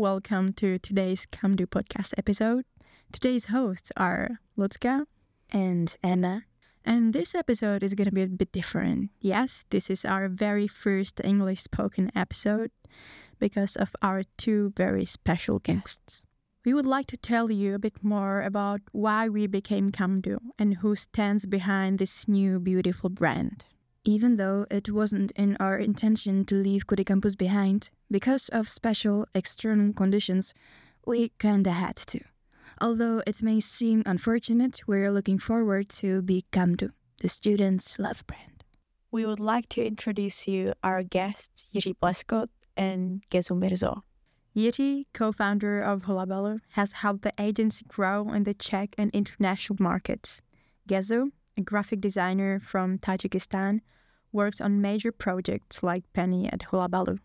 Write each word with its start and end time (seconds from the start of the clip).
Welcome 0.00 0.54
to 0.54 0.78
today's 0.78 1.26
Kamdu 1.26 1.66
podcast 1.66 2.14
episode. 2.16 2.64
Today's 3.12 3.52
hosts 3.52 3.92
are 3.98 4.40
Lucka 4.56 5.04
and 5.50 5.94
Anna. 6.02 6.46
And 6.86 7.12
this 7.12 7.34
episode 7.34 7.82
is 7.82 7.92
going 7.92 8.06
to 8.06 8.14
be 8.14 8.22
a 8.22 8.26
bit 8.26 8.50
different. 8.50 9.10
Yes, 9.20 9.66
this 9.68 9.90
is 9.90 10.06
our 10.06 10.28
very 10.28 10.66
first 10.66 11.20
English 11.22 11.60
spoken 11.60 12.10
episode 12.16 12.70
because 13.38 13.76
of 13.76 13.94
our 14.00 14.22
two 14.38 14.72
very 14.74 15.04
special 15.04 15.58
guests. 15.58 16.22
We 16.64 16.72
would 16.72 16.86
like 16.86 17.08
to 17.08 17.18
tell 17.18 17.50
you 17.50 17.74
a 17.74 17.78
bit 17.78 18.02
more 18.02 18.40
about 18.40 18.80
why 18.92 19.28
we 19.28 19.46
became 19.46 19.92
Kamdu 19.92 20.38
and 20.58 20.76
who 20.76 20.96
stands 20.96 21.44
behind 21.44 21.98
this 21.98 22.26
new 22.26 22.58
beautiful 22.58 23.10
brand. 23.10 23.66
Even 24.04 24.36
though 24.36 24.66
it 24.70 24.90
wasn't 24.90 25.30
in 25.32 25.56
our 25.60 25.76
intention 25.76 26.44
to 26.46 26.54
leave 26.54 26.86
KudyKampus 26.86 27.36
behind, 27.36 27.90
because 28.10 28.48
of 28.48 28.68
special 28.68 29.26
external 29.34 29.92
conditions, 29.92 30.54
we 31.06 31.32
kinda 31.38 31.72
had 31.72 31.96
to. 31.96 32.20
Although 32.80 33.22
it 33.26 33.42
may 33.42 33.60
seem 33.60 34.02
unfortunate, 34.06 34.80
we're 34.86 35.10
looking 35.10 35.38
forward 35.38 35.90
to 36.00 36.22
be 36.22 36.46
Kamdu, 36.50 36.92
the 37.20 37.28
students' 37.28 37.98
love 37.98 38.26
brand. 38.26 38.64
We 39.10 39.26
would 39.26 39.40
like 39.40 39.68
to 39.70 39.84
introduce 39.84 40.48
you 40.48 40.72
our 40.82 41.02
guests, 41.02 41.66
Jiří 41.74 41.96
Pleskot 42.00 42.48
and 42.76 43.22
Gesu 43.30 43.54
Mirzo. 43.54 44.02
Jiří, 44.56 45.06
co-founder 45.12 45.82
of 45.82 46.04
Hullabaloo, 46.04 46.60
has 46.70 46.92
helped 46.92 47.22
the 47.22 47.34
agency 47.38 47.84
grow 47.86 48.32
in 48.32 48.44
the 48.44 48.54
Czech 48.54 48.94
and 48.96 49.10
international 49.12 49.76
markets. 49.78 50.40
Gesu, 50.88 51.32
a 51.60 51.62
graphic 51.62 52.00
designer 52.00 52.58
from 52.58 52.98
Tajikistan, 52.98 53.80
works 54.32 54.60
on 54.60 54.80
major 54.80 55.12
projects 55.12 55.82
like 55.82 56.12
Penny 56.12 56.48
at 56.50 56.62
Hullabaloo. 56.62 57.18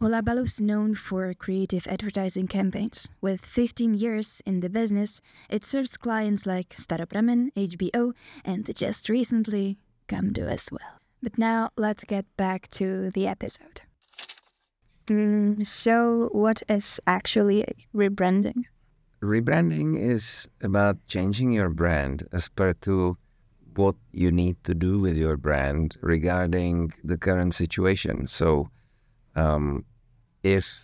Hullabaloo 0.00 0.44
is 0.44 0.60
known 0.60 0.94
for 0.94 1.32
creative 1.34 1.86
advertising 1.86 2.48
campaigns. 2.48 3.08
With 3.20 3.44
15 3.44 3.94
years 3.94 4.42
in 4.46 4.60
the 4.60 4.68
business, 4.68 5.20
it 5.50 5.64
serves 5.64 5.96
clients 5.96 6.46
like 6.46 6.70
Staropramen, 6.70 7.50
HBO, 7.54 8.12
and 8.44 8.64
just 8.74 9.08
recently, 9.08 9.78
Camdo 10.08 10.46
as 10.48 10.68
well. 10.70 11.00
But 11.22 11.38
now 11.38 11.70
let's 11.76 12.04
get 12.04 12.26
back 12.36 12.68
to 12.78 13.10
the 13.10 13.26
episode. 13.26 13.82
Mm, 15.06 15.66
so, 15.66 16.28
what 16.32 16.62
is 16.68 17.00
actually 17.06 17.64
rebranding? 17.94 18.64
Rebranding 19.22 19.98
is 19.98 20.48
about 20.60 20.98
changing 21.06 21.52
your 21.52 21.70
brand 21.70 22.28
as 22.32 22.48
per 22.48 22.72
to 22.86 23.16
what 23.76 23.94
you 24.12 24.30
need 24.30 24.56
to 24.64 24.74
do 24.74 24.98
with 24.98 25.16
your 25.16 25.36
brand 25.36 25.96
regarding 26.00 26.92
the 27.04 27.16
current 27.16 27.54
situation. 27.54 28.26
So, 28.26 28.70
um, 29.34 29.84
if 30.42 30.82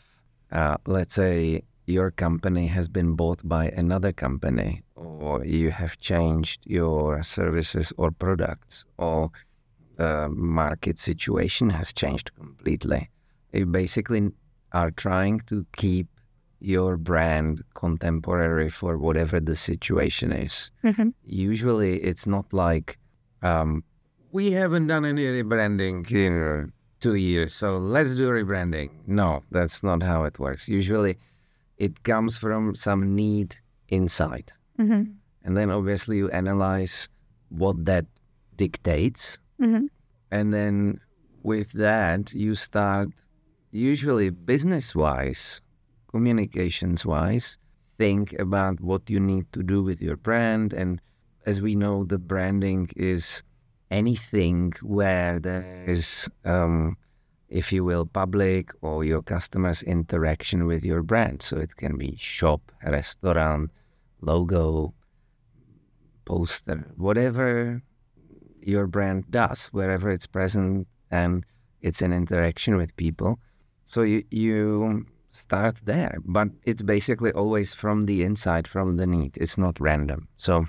uh, 0.51 0.77
let's 0.87 1.15
say 1.15 1.63
your 1.87 2.11
company 2.11 2.67
has 2.69 2.89
been 2.89 3.15
bought 3.15 3.47
by 3.47 3.69
another 3.69 4.13
company, 4.13 4.83
or 4.95 5.45
you 5.45 5.71
have 5.71 5.99
changed 5.99 6.61
your 6.65 7.23
services 7.23 7.93
or 7.97 8.11
products, 8.11 8.85
or 8.99 9.31
the 9.97 10.29
market 10.31 10.99
situation 10.99 11.71
has 11.71 11.93
changed 11.93 12.35
completely, 12.35 13.11
you 13.53 13.67
basically 13.67 14.31
are 14.73 14.91
trying 14.91 15.41
to 15.41 15.67
keep 15.77 16.07
your 16.63 16.97
brand 16.97 17.63
contemporary 17.75 18.71
for 18.71 18.97
whatever 18.97 19.41
the 19.41 19.57
situation 19.57 20.33
is. 20.33 20.71
Mm-hmm. 20.85 21.11
Usually, 21.25 21.99
it's 22.03 22.27
not 22.27 22.53
like 22.53 22.99
um, 23.43 23.85
we 24.31 24.53
haven't 24.53 24.87
done 24.87 25.05
any 25.05 25.25
rebranding 25.25 26.11
in 26.11 26.73
two 27.01 27.17
years, 27.17 27.53
so 27.53 27.79
let's 27.79 28.15
do 28.15 28.29
rebranding. 28.29 28.91
No, 29.07 29.43
that's 29.51 29.83
not 29.83 30.03
how 30.03 30.25
it 30.25 30.39
works. 30.39 30.69
Usually, 30.69 31.19
it 31.79 32.05
comes 32.05 32.39
from 32.39 32.75
some 32.75 33.17
need 33.17 33.57
inside, 33.89 34.53
mm-hmm. 34.79 35.11
and 35.45 35.57
then 35.57 35.71
obviously 35.71 36.19
you 36.19 36.31
analyze 36.31 37.09
what 37.49 37.85
that 37.87 38.07
dictates, 38.57 39.39
mm-hmm. 39.61 39.87
and 40.31 40.55
then 40.55 41.01
with 41.43 41.73
that 41.73 42.33
you 42.33 42.55
start 42.55 43.09
usually 43.73 44.31
business 44.31 44.95
wise 44.95 45.61
communications 46.13 47.05
wise, 47.05 47.59
think 47.99 48.33
about 48.39 48.81
what 48.81 49.09
you 49.09 49.19
need 49.19 49.47
to 49.53 49.63
do 49.63 49.83
with 49.83 50.01
your 50.01 50.17
brand. 50.17 50.73
And 50.73 51.01
as 51.47 51.61
we 51.61 51.75
know, 51.75 52.05
the 52.05 52.19
branding 52.19 52.91
is 52.97 53.43
anything 53.91 54.73
where 54.83 55.39
there 55.41 55.85
is, 55.87 56.29
um, 56.45 56.97
if 57.49 57.73
you 57.73 57.85
will, 57.85 58.07
public 58.07 58.71
or 58.81 59.05
your 59.05 59.23
customers' 59.23 59.83
interaction 59.83 60.67
with 60.67 60.85
your 60.85 61.03
brand. 61.03 61.43
So 61.43 61.59
it 61.59 61.77
can 61.77 61.97
be 61.99 62.17
shop, 62.17 62.73
restaurant, 62.85 63.71
logo, 64.21 64.95
poster, 66.25 66.87
whatever 66.97 67.83
your 68.63 68.87
brand 68.87 69.31
does, 69.31 69.69
wherever 69.69 70.11
it's 70.11 70.27
present 70.27 70.87
and 71.11 71.45
it's 71.81 72.01
an 72.01 72.13
interaction 72.13 72.77
with 72.77 72.97
people. 72.97 73.39
So 73.85 74.03
you, 74.03 74.25
you 74.31 75.07
start 75.33 75.81
there. 75.85 76.19
But 76.25 76.49
it's 76.65 76.83
basically 76.83 77.33
always 77.33 77.75
from 77.75 78.03
the 78.03 78.23
inside, 78.23 78.69
from 78.69 78.97
the 78.97 79.07
need. 79.07 79.37
It's 79.37 79.59
not 79.59 79.81
random. 79.81 80.29
So 80.37 80.67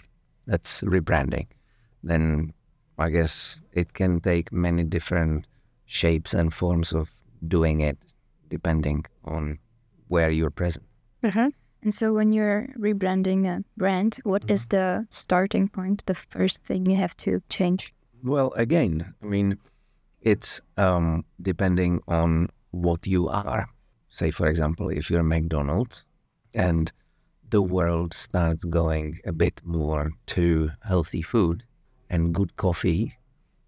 that's 0.47 0.81
rebranding. 0.81 1.47
Then 2.01 2.53
I 2.97 3.09
guess 3.09 3.61
it 3.73 3.93
can 3.93 4.19
take 4.19 4.51
many 4.51 4.83
different 4.83 5.45
shapes 5.85 6.33
and 6.33 6.53
forms 6.53 6.93
of 6.93 7.13
doing 7.47 7.81
it 7.81 7.97
depending 8.49 9.05
on 9.25 9.59
where 10.07 10.31
you're 10.31 10.49
present. 10.49 10.85
Uh-huh. 11.23 11.49
And 11.81 11.93
so 11.93 12.13
when 12.13 12.31
you're 12.31 12.69
rebranding 12.77 13.45
a 13.45 13.63
brand, 13.77 14.19
what 14.23 14.43
mm-hmm. 14.43 14.53
is 14.53 14.67
the 14.67 15.05
starting 15.09 15.67
point, 15.67 16.05
the 16.05 16.15
first 16.15 16.63
thing 16.63 16.85
you 16.85 16.95
have 16.95 17.15
to 17.17 17.41
change? 17.49 17.93
Well, 18.23 18.53
again, 18.53 19.13
I 19.21 19.25
mean, 19.25 19.57
it's 20.21 20.61
um, 20.77 21.25
depending 21.41 22.01
on 22.07 22.49
what 22.71 23.05
you 23.05 23.27
are 23.27 23.67
say, 24.13 24.29
for 24.29 24.47
example, 24.47 24.89
if 24.89 25.09
you're 25.09 25.23
McDonald's 25.23 26.05
and 26.53 26.91
the 27.49 27.61
world 27.61 28.13
starts 28.13 28.63
going 28.63 29.19
a 29.25 29.31
bit 29.31 29.59
more 29.63 30.11
to 30.27 30.69
healthy 30.85 31.23
food 31.23 31.63
and 32.11 32.33
good 32.33 32.55
coffee, 32.55 33.17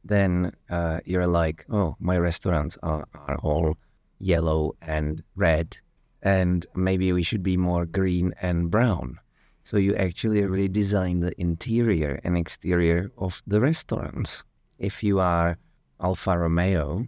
then 0.03 0.51
uh, 0.69 0.99
you're 1.03 1.25
like, 1.25 1.65
oh, 1.71 1.95
my 1.99 2.17
restaurants 2.17 2.77
are, 2.83 3.07
are 3.27 3.37
all 3.37 3.75
yellow 4.19 4.75
and 4.81 5.23
red, 5.35 5.77
and 6.21 6.67
maybe 6.75 7.11
we 7.11 7.23
should 7.23 7.41
be 7.41 7.57
more 7.57 7.87
green 7.87 8.33
and 8.39 8.69
brown. 8.69 9.17
So 9.63 9.77
you 9.77 9.95
actually 9.95 10.41
redesign 10.41 11.21
the 11.21 11.33
interior 11.41 12.19
and 12.23 12.37
exterior 12.37 13.11
of 13.17 13.41
the 13.47 13.59
restaurants. 13.61 14.43
If 14.77 15.03
you 15.03 15.19
are 15.19 15.57
Alfa 15.99 16.37
Romeo, 16.37 17.07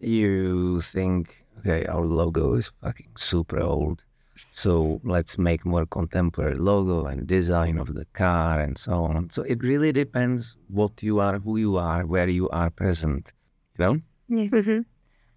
you 0.00 0.80
think 0.80 1.44
okay, 1.58 1.86
our 1.86 2.04
logo 2.04 2.54
is 2.54 2.70
fucking 2.82 3.10
super 3.16 3.60
old. 3.60 4.04
So 4.50 5.00
let's 5.04 5.36
make 5.36 5.64
more 5.64 5.86
contemporary 5.86 6.54
logo 6.54 7.06
and 7.06 7.26
design 7.26 7.78
of 7.78 7.94
the 7.94 8.06
car 8.12 8.60
and 8.60 8.78
so 8.78 9.04
on. 9.04 9.30
So 9.30 9.42
it 9.42 9.62
really 9.62 9.92
depends 9.92 10.56
what 10.68 11.02
you 11.02 11.18
are, 11.18 11.38
who 11.38 11.56
you 11.56 11.76
are, 11.76 12.06
where 12.06 12.28
you 12.28 12.48
are 12.50 12.70
present. 12.70 13.32
You 13.76 13.84
know? 13.84 14.00
Yeah. 14.28 14.48
Mm-hmm. 14.48 14.80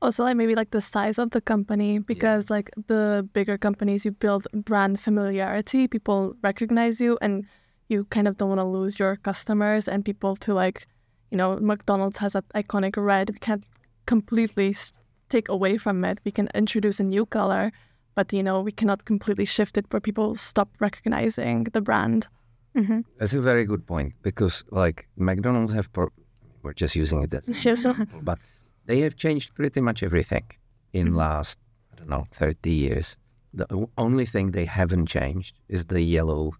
Also, 0.03 0.23
like 0.23 0.35
maybe 0.37 0.55
like 0.55 0.71
the 0.71 0.81
size 0.81 1.19
of 1.19 1.29
the 1.31 1.41
company, 1.41 1.99
because 1.99 2.49
yeah. 2.49 2.55
like 2.55 2.71
the 2.87 3.27
bigger 3.33 3.57
companies, 3.57 4.03
you 4.03 4.11
build 4.11 4.47
brand 4.53 4.99
familiarity. 4.99 5.87
People 5.87 6.35
recognize 6.43 6.99
you, 6.99 7.19
and 7.21 7.45
you 7.87 8.05
kind 8.05 8.27
of 8.27 8.37
don't 8.37 8.49
want 8.49 8.59
to 8.59 8.65
lose 8.65 8.97
your 8.97 9.15
customers 9.17 9.87
and 9.87 10.03
people 10.03 10.35
to 10.37 10.53
like, 10.53 10.87
you 11.29 11.37
know, 11.37 11.57
McDonald's 11.57 12.17
has 12.17 12.33
that 12.33 12.45
iconic 12.55 12.97
red. 12.97 13.29
We 13.29 13.37
can't 13.37 13.63
completely 14.07 14.73
take 15.31 15.49
away 15.49 15.77
from 15.77 16.05
it. 16.05 16.19
We 16.25 16.31
can 16.31 16.49
introduce 16.53 16.99
a 16.99 17.03
new 17.03 17.25
color, 17.25 17.71
but 18.15 18.33
you 18.33 18.43
know 18.43 18.61
we 18.61 18.71
cannot 18.71 19.05
completely 19.05 19.45
shift 19.45 19.77
it 19.77 19.85
where 19.89 20.01
people 20.01 20.35
stop 20.35 20.69
recognizing 20.79 21.63
the 21.75 21.81
brand. 21.81 22.27
Mm-hmm. 22.77 22.99
That's 23.17 23.33
a 23.33 23.41
very 23.41 23.65
good 23.65 23.85
point 23.85 24.13
because 24.21 24.63
like 24.71 25.07
McDonald's 25.17 25.73
have 25.73 25.91
pro- 25.91 26.15
we're 26.63 26.73
just 26.73 26.95
using 26.95 27.23
it 27.23 27.33
as 27.33 27.47
example, 27.47 28.21
but 28.21 28.39
they 28.85 28.99
have 28.99 29.15
changed 29.15 29.55
pretty 29.55 29.81
much 29.81 30.03
everything 30.03 30.45
in 30.93 31.07
mm-hmm. 31.07 31.23
last 31.23 31.59
I 31.91 31.95
don't 31.95 32.09
know 32.09 32.25
thirty 32.31 32.71
years. 32.71 33.17
The 33.53 33.67
only 33.97 34.25
thing 34.25 34.51
they 34.51 34.65
haven't 34.65 35.07
changed 35.07 35.59
is 35.67 35.85
the 35.85 36.01
yellow 36.01 36.53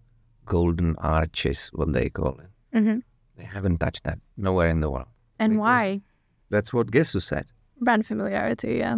golden 0.45 0.95
arches, 0.97 1.69
what 1.73 1.94
they 1.94 2.09
call 2.09 2.35
it. 2.45 2.77
Mm-hmm. 2.77 3.00
They 3.38 3.45
haven't 3.45 3.77
touched 3.77 4.03
that 4.03 4.19
nowhere 4.35 4.68
in 4.68 4.81
the 4.81 4.89
world. 4.89 5.07
And 5.39 5.57
why? 5.57 6.01
That's 6.50 6.73
what 6.73 6.91
Gesu 6.91 7.21
said 7.21 7.45
brand 7.81 8.06
familiarity, 8.06 8.75
yeah. 8.75 8.98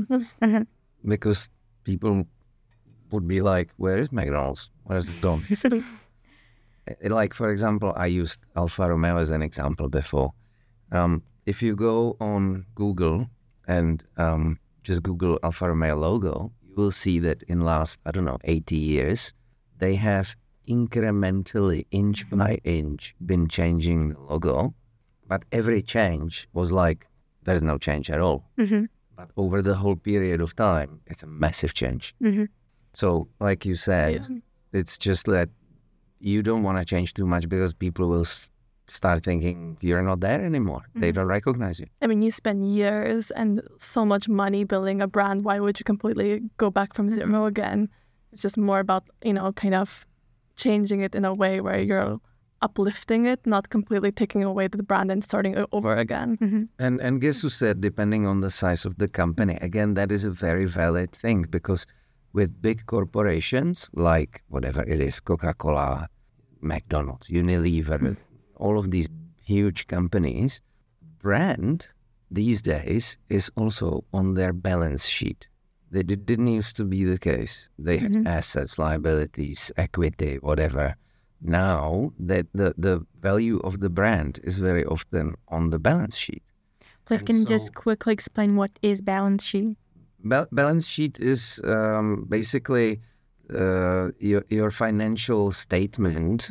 because 1.05 1.49
people 1.83 2.27
would 3.11 3.27
be 3.27 3.41
like, 3.41 3.69
"Where 3.77 3.97
is 3.97 4.11
McDonald's? 4.11 4.69
Where 4.83 4.97
is 4.97 5.07
the 5.07 5.19
Don?" 5.21 5.43
like 7.01 7.33
for 7.33 7.51
example, 7.51 7.93
I 7.95 8.07
used 8.07 8.45
Alfa 8.55 8.89
Romeo 8.89 9.17
as 9.17 9.31
an 9.31 9.41
example 9.41 9.89
before. 9.89 10.33
Um, 10.91 11.23
if 11.45 11.61
you 11.61 11.75
go 11.75 12.17
on 12.19 12.65
Google 12.75 13.29
and 13.67 14.03
um, 14.17 14.59
just 14.83 15.01
Google 15.03 15.39
Alfa 15.43 15.69
Romeo 15.69 15.95
logo, 15.95 16.51
you 16.67 16.75
will 16.75 16.91
see 16.91 17.19
that 17.19 17.43
in 17.43 17.61
last 17.61 17.99
I 18.05 18.11
don't 18.11 18.25
know 18.25 18.37
80 18.43 18.75
years, 18.75 19.33
they 19.79 19.95
have 19.95 20.35
incrementally, 20.67 21.85
inch 21.91 22.29
by 22.29 22.59
inch, 22.63 23.15
been 23.25 23.47
changing 23.47 24.09
the 24.09 24.19
logo, 24.19 24.73
but 25.27 25.43
every 25.51 25.81
change 25.81 26.47
was 26.53 26.71
like 26.71 27.07
there 27.45 27.55
is 27.55 27.63
no 27.63 27.77
change 27.77 28.09
at 28.09 28.19
all. 28.19 28.43
Mhm. 28.57 28.87
But 29.15 29.29
over 29.37 29.61
the 29.61 29.75
whole 29.75 29.95
period 29.95 30.41
of 30.41 30.55
time, 30.55 31.01
it's 31.07 31.23
a 31.23 31.27
massive 31.27 31.73
change. 31.73 32.15
Mhm. 32.21 32.47
So, 32.93 33.27
like 33.39 33.65
you 33.65 33.75
said, 33.75 34.27
it's 34.71 34.97
just 34.97 35.25
that 35.27 35.49
you 36.19 36.41
don't 36.41 36.63
want 36.63 36.77
to 36.79 36.85
change 36.85 37.13
too 37.13 37.25
much 37.25 37.47
because 37.49 37.73
people 37.73 38.07
will 38.07 38.21
s- 38.21 38.49
start 38.87 39.23
thinking 39.23 39.77
you're 39.81 40.01
not 40.01 40.19
there 40.19 40.41
anymore. 40.43 40.81
They 40.95 41.11
don't 41.11 41.27
recognize 41.27 41.79
you. 41.79 41.87
I 42.01 42.07
mean, 42.07 42.21
you 42.21 42.31
spend 42.31 42.59
years 42.75 43.31
and 43.31 43.61
so 43.77 44.05
much 44.05 44.27
money 44.29 44.63
building 44.63 45.01
a 45.01 45.07
brand. 45.07 45.43
Why 45.43 45.59
would 45.59 45.79
you 45.79 45.83
completely 45.83 46.41
go 46.57 46.69
back 46.71 46.93
from 46.93 47.07
0 47.09 47.45
again? 47.45 47.89
It's 48.31 48.41
just 48.41 48.57
more 48.57 48.79
about, 48.79 49.03
you 49.23 49.33
know, 49.33 49.51
kind 49.53 49.75
of 49.75 50.05
changing 50.55 51.01
it 51.01 51.15
in 51.15 51.25
a 51.25 51.33
way 51.33 51.61
where 51.61 51.79
you're 51.79 52.19
uplifting 52.63 53.25
it, 53.25 53.45
not 53.45 53.69
completely 53.69 54.11
taking 54.11 54.43
away 54.43 54.67
the 54.67 54.81
brand 54.81 55.11
and 55.11 55.23
starting 55.23 55.53
it 55.55 55.67
over 55.71 55.95
again. 55.95 56.37
Mm-hmm. 56.37 56.63
And 56.79 57.01
and 57.01 57.21
Gesu 57.21 57.51
said 57.51 57.81
depending 57.81 58.25
on 58.25 58.41
the 58.41 58.49
size 58.49 58.85
of 58.85 58.97
the 58.97 59.09
company? 59.21 59.57
Again, 59.61 59.93
that 59.95 60.11
is 60.11 60.23
a 60.25 60.31
very 60.31 60.65
valid 60.65 61.11
thing 61.11 61.45
because 61.57 61.85
with 62.31 62.61
big 62.61 62.85
corporations 62.85 63.91
like 63.93 64.41
whatever 64.47 64.81
it 64.83 64.99
is, 64.99 65.19
Coca-Cola, 65.19 66.09
McDonald's, 66.61 67.29
Unilever, 67.29 67.99
mm-hmm. 67.99 68.13
all 68.55 68.79
of 68.79 68.89
these 68.89 69.07
huge 69.43 69.85
companies, 69.87 70.61
brand 71.19 71.89
these 72.31 72.61
days 72.61 73.17
is 73.29 73.51
also 73.55 74.05
on 74.11 74.33
their 74.33 74.53
balance 74.53 75.05
sheet. 75.05 75.47
That 75.91 76.09
it 76.09 76.25
didn't 76.25 76.47
used 76.47 76.75
to 76.77 76.85
be 76.85 77.03
the 77.03 77.19
case. 77.19 77.69
They 77.77 77.97
had 77.99 78.13
mm-hmm. 78.13 78.25
assets, 78.25 78.79
liabilities, 78.79 79.71
equity, 79.77 80.37
whatever. 80.41 80.95
Now 81.43 82.13
that 82.19 82.47
the, 82.53 82.73
the 82.77 83.05
value 83.21 83.59
of 83.63 83.79
the 83.81 83.89
brand 83.89 84.39
is 84.43 84.57
very 84.59 84.85
often 84.85 85.35
on 85.49 85.69
the 85.69 85.79
balance 85.79 86.15
sheet. 86.17 86.43
Please, 87.05 87.19
And 87.21 87.27
can 87.27 87.35
you 87.37 87.43
so- 87.43 87.49
just 87.49 87.73
quickly 87.75 88.13
explain 88.13 88.55
what 88.55 88.71
is 88.81 89.01
balance 89.01 89.43
sheet? 89.43 89.75
Ba- 90.23 90.47
balance 90.51 90.87
sheet 90.87 91.19
is 91.19 91.61
um, 91.65 92.25
basically 92.29 93.01
uh, 93.53 94.11
your 94.19 94.45
your 94.49 94.71
financial 94.71 95.51
statement 95.51 96.49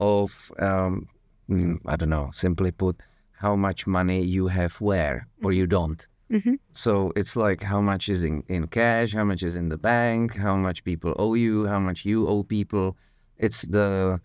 of 0.00 0.50
um, 0.58 1.08
mm, 1.50 1.78
I 1.86 1.96
don't 1.96 2.08
know. 2.08 2.30
Simply 2.32 2.70
put, 2.70 2.96
how 3.32 3.54
much 3.54 3.86
money 3.86 4.24
you 4.24 4.46
have 4.48 4.80
where 4.80 5.26
or 5.42 5.52
you 5.52 5.66
don't. 5.66 6.06
Mhm. 6.30 6.58
So 6.72 7.12
it's 7.14 7.36
like 7.36 7.62
how 7.62 7.82
much 7.82 8.08
is 8.08 8.24
in, 8.24 8.42
in 8.48 8.66
cash, 8.68 9.12
how 9.12 9.24
much 9.24 9.42
is 9.42 9.56
in 9.56 9.68
the 9.68 9.76
bank, 9.76 10.36
how 10.36 10.56
much 10.56 10.82
people 10.82 11.12
owe 11.18 11.34
you, 11.34 11.66
how 11.66 11.78
much 11.80 12.06
you 12.06 12.26
owe 12.26 12.42
people. 12.44 12.96
It's 13.38 13.62
the 13.62 14.20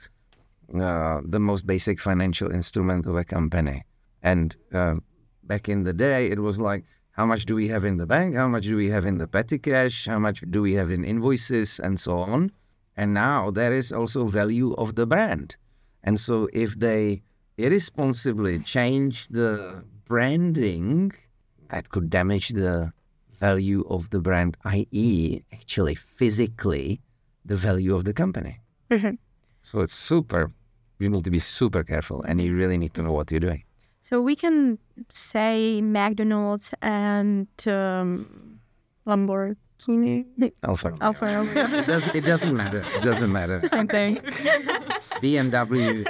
uh, 0.74 1.22
the 1.26 1.40
most 1.40 1.66
basic 1.66 2.02
financial 2.02 2.52
instrument 2.52 3.06
of 3.06 3.16
a 3.16 3.24
company. 3.24 3.86
And 4.22 4.56
uh, 4.74 4.96
back 5.44 5.70
in 5.70 5.84
the 5.84 5.94
day, 5.94 6.28
it 6.28 6.40
was 6.40 6.60
like, 6.60 6.84
how 7.12 7.26
much 7.26 7.46
do 7.46 7.56
we 7.56 7.70
have 7.70 7.86
in 7.86 7.98
the 7.98 8.06
bank? 8.06 8.36
How 8.36 8.48
much 8.48 8.66
do 8.66 8.76
we 8.76 8.90
have 8.90 9.06
in 9.06 9.18
the 9.18 9.28
petty 9.28 9.60
cash? 9.60 10.06
How 10.06 10.20
much 10.20 10.44
do 10.50 10.62
we 10.62 10.74
have 10.74 10.92
in 10.92 11.06
invoices 11.06 11.80
and 11.80 12.00
so 12.00 12.18
on? 12.20 12.52
And 12.96 13.14
now 13.14 13.50
there 13.50 13.74
is 13.74 13.92
also 13.92 14.26
value 14.26 14.74
of 14.74 14.96
the 14.96 15.06
brand. 15.06 15.56
And 16.04 16.20
so 16.20 16.48
if 16.54 16.78
they 16.78 17.22
irresponsibly 17.58 18.60
change 18.60 19.30
the 19.30 19.84
branding, 20.06 21.12
that 21.70 21.90
could 21.90 22.10
damage 22.10 22.50
the 22.50 22.94
value 23.40 23.84
of 23.90 24.10
the 24.10 24.20
brand, 24.20 24.58
i.e., 24.66 25.42
actually 25.54 25.96
physically 25.96 27.02
the 27.46 27.56
value 27.56 27.96
of 27.96 28.04
the 28.04 28.14
company. 28.14 28.60
Mhm. 28.90 29.18
So 29.62 29.82
it's 29.82 29.94
super, 29.94 30.52
you 31.00 31.10
need 31.10 31.24
to 31.26 31.32
be 31.32 31.40
super 31.40 31.84
careful 31.84 32.22
and 32.24 32.40
you 32.42 32.56
really 32.56 32.78
need 32.78 32.94
to 32.96 33.02
know 33.02 33.12
what 33.12 33.30
you're 33.32 33.40
doing. 33.40 33.64
So 34.02 34.22
we 34.22 34.36
can 34.36 34.78
say 35.10 35.82
McDonald's 35.82 36.74
and 36.82 37.48
um, 37.68 38.60
Lamborghini. 39.06 40.26
Alfa 40.64 40.90
Romeo. 40.92 41.04
Alfa 41.04 41.26
Romeo. 41.26 41.64
It 41.80 41.86
doesn't, 41.88 42.16
it 42.16 42.26
doesn't 42.26 42.56
matter. 42.56 42.84
It 42.96 43.04
doesn't 43.04 43.32
matter. 43.40 43.58
Same 43.60 43.88
thing. 43.88 44.16
BMW, 45.22 46.06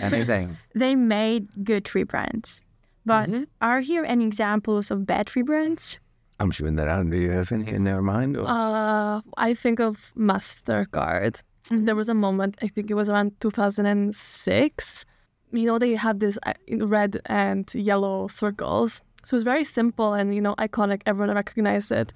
anything. 0.00 0.56
They 0.74 0.94
made 0.94 1.48
good 1.64 1.84
rebrands. 1.84 2.62
But 3.04 3.28
Mhm. 3.28 3.46
are 3.60 3.80
here 3.80 4.04
any 4.04 4.24
examples 4.26 4.90
of 4.90 5.04
bad 5.06 5.26
rebrands? 5.34 5.98
I'm 6.38 6.50
sure 6.50 6.70
there 6.70 6.88
are. 6.88 7.04
Do 7.04 7.16
you 7.16 7.30
have 7.30 7.52
any 7.52 7.68
in 7.68 7.84
your 7.86 8.02
mind? 8.02 8.36
Or? 8.36 8.46
Uh, 8.46 9.20
I 9.36 9.54
think 9.54 9.80
of 9.80 10.12
MasterCard. 10.16 11.42
There 11.70 11.94
was 11.94 12.08
a 12.08 12.14
moment, 12.14 12.56
I 12.62 12.68
think 12.68 12.90
it 12.90 12.94
was 12.94 13.08
around 13.08 13.40
2006. 13.40 15.04
You 15.52 15.66
know, 15.66 15.78
they 15.78 15.94
had 15.94 16.20
this 16.20 16.38
uh, 16.44 16.54
red 16.78 17.20
and 17.26 17.72
yellow 17.74 18.26
circles. 18.26 19.02
So 19.24 19.34
it 19.34 19.38
was 19.38 19.44
very 19.44 19.64
simple 19.64 20.14
and, 20.14 20.34
you 20.34 20.40
know, 20.40 20.54
iconic. 20.56 21.02
Everyone 21.06 21.34
recognized 21.34 21.92
it. 21.92 22.12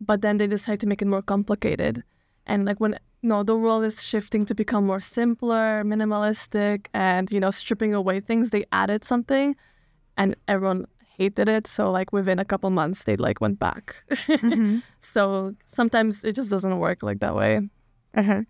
But 0.00 0.22
then 0.22 0.38
they 0.38 0.46
decided 0.46 0.80
to 0.80 0.86
make 0.86 1.02
it 1.02 1.06
more 1.06 1.22
complicated. 1.22 2.02
And 2.46 2.64
like 2.64 2.80
when, 2.80 2.98
no, 3.22 3.42
the 3.42 3.56
world 3.56 3.84
is 3.84 4.02
shifting 4.02 4.44
to 4.46 4.54
become 4.54 4.86
more 4.86 5.00
simpler, 5.00 5.82
minimalistic, 5.84 6.86
and, 6.94 7.30
you 7.30 7.40
know, 7.40 7.50
stripping 7.50 7.94
away 7.94 8.20
things, 8.20 8.50
they 8.50 8.64
added 8.72 9.04
something 9.04 9.54
and 10.16 10.34
everyone 10.48 10.86
hated 11.16 11.48
it. 11.48 11.66
So 11.66 11.90
like 11.90 12.12
within 12.12 12.38
a 12.38 12.44
couple 12.44 12.70
months, 12.70 13.04
they 13.04 13.16
like 13.16 13.40
went 13.40 13.58
back. 13.58 14.04
So 15.00 15.54
sometimes 15.66 16.24
it 16.24 16.34
just 16.34 16.50
doesn't 16.50 16.78
work 16.78 17.02
like 17.02 17.20
that 17.20 17.34
way. 17.34 17.60
Uh-huh. 18.14 18.42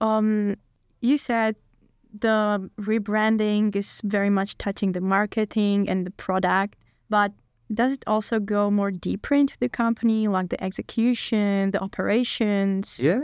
Um, 0.00 0.56
you 1.00 1.18
said 1.18 1.56
the 2.12 2.70
rebranding 2.80 3.74
is 3.74 4.00
very 4.04 4.30
much 4.30 4.56
touching 4.58 4.92
the 4.92 5.00
marketing 5.00 5.88
and 5.88 6.06
the 6.06 6.10
product, 6.12 6.76
but 7.08 7.32
does 7.72 7.94
it 7.94 8.04
also 8.06 8.38
go 8.40 8.70
more 8.70 8.90
deeper 8.90 9.34
into 9.34 9.56
the 9.58 9.68
company, 9.68 10.28
like 10.28 10.50
the 10.50 10.62
execution, 10.62 11.70
the 11.72 11.80
operations? 11.80 13.00
Yeah. 13.00 13.20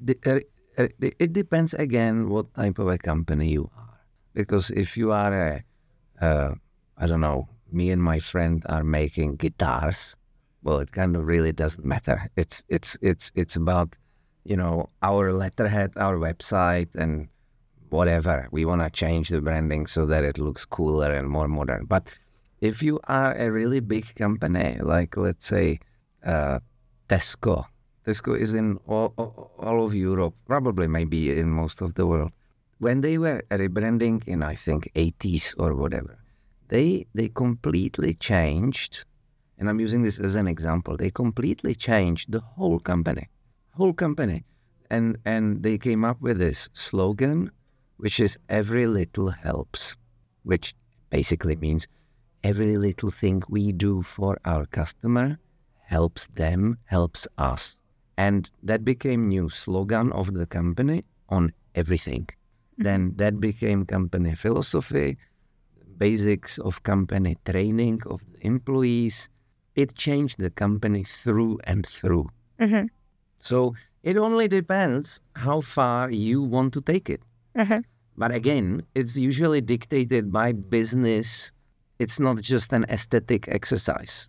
The- 0.00 0.18
uh, 0.24 0.40
uh, 0.82 0.88
it 1.00 1.32
depends 1.32 1.74
again 1.74 2.28
what 2.28 2.54
type 2.54 2.78
of 2.78 2.86
a 2.86 2.98
company 2.98 3.50
you 3.50 3.70
are. 3.76 3.98
Because 4.32 4.70
if 4.70 4.96
you 4.96 5.10
are 5.10 5.34
a, 5.34 5.64
uh, 6.24 6.54
I 6.96 7.06
don't 7.08 7.20
know, 7.20 7.48
me 7.72 7.90
and 7.90 8.00
my 8.00 8.20
friend 8.20 8.62
are 8.68 8.84
making 8.84 9.36
guitars, 9.36 10.16
well, 10.62 10.78
it 10.78 10.92
kind 10.92 11.16
of 11.16 11.26
really 11.26 11.52
doesn't 11.52 11.84
matter. 11.84 12.30
It's 12.36 12.62
it's 12.68 12.96
it's 13.02 13.32
it's 13.34 13.56
about, 13.56 13.96
you 14.48 14.56
know, 14.56 14.88
our 15.02 15.30
letterhead, 15.30 15.92
our 15.96 16.16
website, 16.16 16.88
and 16.94 17.28
whatever. 17.90 18.48
We 18.50 18.64
want 18.64 18.80
to 18.80 18.88
change 18.88 19.28
the 19.28 19.42
branding 19.42 19.86
so 19.86 20.06
that 20.06 20.24
it 20.24 20.38
looks 20.38 20.64
cooler 20.64 21.12
and 21.12 21.28
more 21.28 21.48
modern. 21.48 21.84
But 21.84 22.08
if 22.60 22.82
you 22.82 22.98
are 23.04 23.34
a 23.36 23.50
really 23.50 23.80
big 23.80 24.14
company, 24.14 24.78
like 24.80 25.18
let's 25.18 25.46
say 25.46 25.80
uh, 26.24 26.60
Tesco, 27.10 27.66
Tesco 28.06 28.38
is 28.38 28.54
in 28.54 28.78
all, 28.86 29.12
all, 29.58 29.84
of 29.84 29.94
Europe, 29.94 30.34
probably 30.46 30.86
maybe 30.86 31.30
in 31.38 31.50
most 31.50 31.82
of 31.82 31.94
the 31.94 32.06
world. 32.06 32.32
When 32.78 33.02
they 33.02 33.18
were 33.18 33.42
rebranding 33.50 34.26
in, 34.26 34.42
I 34.42 34.54
think, 34.54 34.90
80s 34.94 35.54
or 35.58 35.74
whatever, 35.74 36.18
they 36.68 37.06
they 37.14 37.28
completely 37.28 38.14
changed, 38.14 39.04
and 39.58 39.68
I'm 39.68 39.80
using 39.80 40.02
this 40.02 40.18
as 40.18 40.36
an 40.36 40.46
example. 40.46 40.96
They 40.96 41.10
completely 41.10 41.74
changed 41.74 42.32
the 42.32 42.40
whole 42.40 42.78
company, 42.78 43.28
whole 43.78 43.94
company, 43.94 44.38
and 44.90 45.06
and 45.24 45.62
they 45.64 45.78
came 45.78 46.02
up 46.10 46.18
with 46.20 46.38
this 46.38 46.68
slogan, 46.72 47.50
which 48.02 48.18
is 48.26 48.38
"Every 48.60 48.86
little 48.98 49.30
helps," 49.46 49.96
which 50.50 50.74
basically 51.10 51.56
means 51.66 51.86
every 52.44 52.76
little 52.86 53.10
thing 53.20 53.42
we 53.48 53.72
do 53.72 54.02
for 54.02 54.32
our 54.44 54.64
customer 54.66 55.38
helps 55.96 56.26
them, 56.42 56.78
helps 56.84 57.26
us. 57.52 57.62
And 58.16 58.50
that 58.68 58.84
became 58.84 59.28
new 59.28 59.48
slogan 59.48 60.12
of 60.12 60.26
the 60.38 60.46
company 60.46 60.98
on 61.28 61.52
everything. 61.74 62.28
Then 62.76 63.14
that 63.16 63.34
became 63.40 63.86
company 63.86 64.34
philosophy, 64.34 65.16
basics 65.98 66.58
of 66.58 66.82
company 66.82 67.36
training 67.44 68.00
of 68.06 68.20
the 68.32 68.46
employees. 68.52 69.28
It 69.74 69.94
changed 70.06 70.38
the 70.38 70.50
company 70.50 71.02
through 71.04 71.58
and 71.64 71.86
through. 71.96 72.26
Mhm. 72.60 72.88
So 73.40 73.74
it 74.02 74.16
only 74.16 74.48
depends 74.48 75.20
how 75.34 75.60
far 75.60 76.10
you 76.10 76.42
want 76.42 76.72
to 76.74 76.80
take 76.80 77.08
it. 77.10 77.20
Uh-huh. 77.56 77.82
But 78.16 78.32
again, 78.34 78.82
it's 78.94 79.16
usually 79.16 79.60
dictated 79.60 80.32
by 80.32 80.52
business. 80.52 81.52
It's 81.98 82.18
not 82.18 82.40
just 82.42 82.72
an 82.72 82.84
aesthetic 82.88 83.48
exercise. 83.48 84.28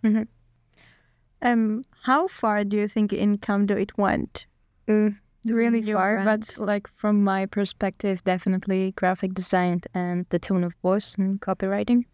Um, 1.42 1.84
how 2.02 2.28
far 2.28 2.64
do 2.64 2.76
you 2.76 2.88
think 2.88 3.12
in 3.12 3.38
Kamdu 3.38 3.80
it 3.80 3.96
went? 3.96 4.46
Really 4.86 5.80
New 5.80 5.94
far, 5.94 6.22
brand. 6.22 6.26
but 6.56 6.58
like 6.58 6.88
from 6.88 7.24
my 7.24 7.46
perspective, 7.46 8.22
definitely 8.24 8.92
graphic 8.92 9.32
design 9.34 9.80
and 9.94 10.26
the 10.28 10.38
tone 10.38 10.64
of 10.64 10.74
voice 10.82 11.14
and 11.14 11.40
copywriting. 11.40 12.04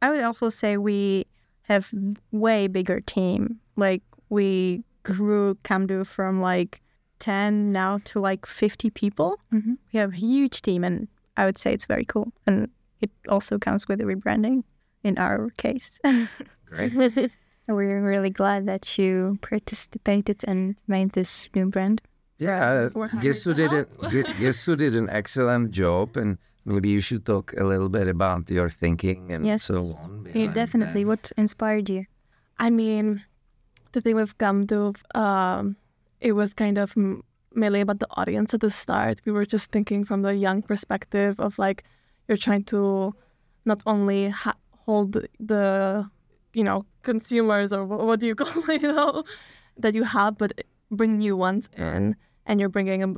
I 0.00 0.10
would 0.10 0.22
also 0.22 0.48
say 0.48 0.76
we 0.78 1.26
have 1.62 1.92
way 2.32 2.66
bigger 2.66 3.00
team. 3.00 3.60
Like 3.76 4.02
we 4.30 4.84
grew 5.16 5.56
Kamdu 5.64 6.04
from 6.06 6.40
like 6.40 6.80
10 7.18 7.72
now 7.72 7.98
to 8.04 8.20
like 8.20 8.46
50 8.46 8.90
people. 8.90 9.38
Mhm. 9.52 9.78
We 9.92 9.98
have 10.00 10.12
a 10.12 10.16
huge 10.16 10.62
team, 10.62 10.84
and 10.84 11.08
I 11.36 11.44
would 11.46 11.58
say 11.58 11.72
it's 11.72 11.86
very 11.86 12.04
cool. 12.04 12.32
And 12.46 12.68
it 13.00 13.10
also 13.28 13.58
comes 13.58 13.88
with 13.88 13.98
the 13.98 14.04
rebranding 14.04 14.62
in 15.02 15.18
our 15.18 15.50
case. 15.58 16.00
Great. 16.66 16.92
We're 17.68 18.00
really 18.02 18.30
glad 18.30 18.64
that 18.66 18.96
you 18.98 19.38
participated 19.42 20.42
and 20.48 20.76
made 20.86 21.10
this 21.12 21.50
new 21.54 21.68
brand. 21.68 22.00
Yeah, 22.38 22.88
We're 22.94 23.08
Gesu 23.10 23.54
did 23.54 23.72
help. 23.72 23.88
it. 24.14 24.26
Gesu 24.40 24.76
did 24.78 24.94
an 24.94 25.08
excellent 25.10 25.70
job, 25.72 26.16
and 26.16 26.38
maybe 26.64 26.88
you 26.88 27.00
should 27.00 27.26
talk 27.26 27.52
a 27.58 27.64
little 27.64 27.88
bit 27.90 28.08
about 28.08 28.50
your 28.50 28.70
thinking 28.70 29.32
and 29.32 29.44
Yes. 29.44 29.64
so 29.64 29.92
on. 30.02 30.26
Yeah, 30.34 30.52
definitely. 30.54 31.02
that. 31.04 31.08
What 31.08 31.32
inspired 31.36 31.90
you? 31.90 32.04
I 32.58 32.70
mean, 32.70 33.24
the 33.98 34.02
thing 34.02 34.16
with 34.16 34.38
Kamdu, 34.38 34.94
um, 35.16 35.76
it 36.20 36.32
was 36.32 36.54
kind 36.54 36.78
of 36.78 36.94
mainly 37.54 37.80
about 37.80 37.98
the 37.98 38.06
audience 38.10 38.54
at 38.54 38.60
the 38.60 38.70
start. 38.70 39.20
We 39.24 39.32
were 39.32 39.44
just 39.44 39.72
thinking 39.72 40.04
from 40.04 40.22
the 40.22 40.34
young 40.36 40.62
perspective 40.62 41.40
of 41.40 41.58
like 41.58 41.84
you're 42.26 42.38
trying 42.38 42.64
to 42.64 43.14
not 43.64 43.82
only 43.86 44.28
ha- 44.28 44.56
hold 44.86 45.26
the, 45.40 46.08
you 46.54 46.64
know, 46.64 46.84
consumers 47.02 47.72
or 47.72 47.84
wh- 47.84 48.06
what 48.06 48.20
do 48.20 48.26
you 48.26 48.34
call 48.40 48.70
it, 48.70 48.82
you 48.82 48.92
know, 48.92 49.24
that 49.76 49.94
you 49.94 50.04
have, 50.04 50.38
but 50.38 50.52
bring 50.90 51.18
new 51.18 51.36
ones 51.36 51.68
in, 51.76 52.16
and 52.46 52.60
you're 52.60 52.68
bringing 52.68 53.02
a, 53.02 53.14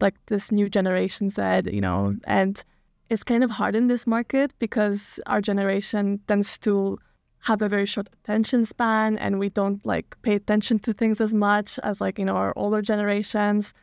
like 0.00 0.14
this 0.26 0.50
new 0.50 0.68
generation 0.68 1.30
said, 1.30 1.72
you 1.72 1.80
know, 1.80 2.16
and 2.24 2.64
it's 3.08 3.22
kind 3.22 3.44
of 3.44 3.50
hard 3.50 3.76
in 3.76 3.86
this 3.86 4.06
market 4.06 4.52
because 4.58 5.20
our 5.26 5.40
generation 5.40 6.20
tends 6.26 6.58
to 6.58 6.98
have 7.44 7.62
a 7.62 7.68
very 7.68 7.86
short 7.86 8.08
attention 8.12 8.64
span 8.64 9.16
and 9.18 9.38
we 9.38 9.48
don't 9.48 9.84
like 9.84 10.16
pay 10.22 10.34
attention 10.34 10.78
to 10.78 10.92
things 10.92 11.20
as 11.20 11.32
much 11.34 11.78
as 11.82 12.00
like 12.00 12.18
you 12.18 12.24
know 12.24 12.36
our 12.36 12.52
older 12.56 12.80
generations 12.82 13.74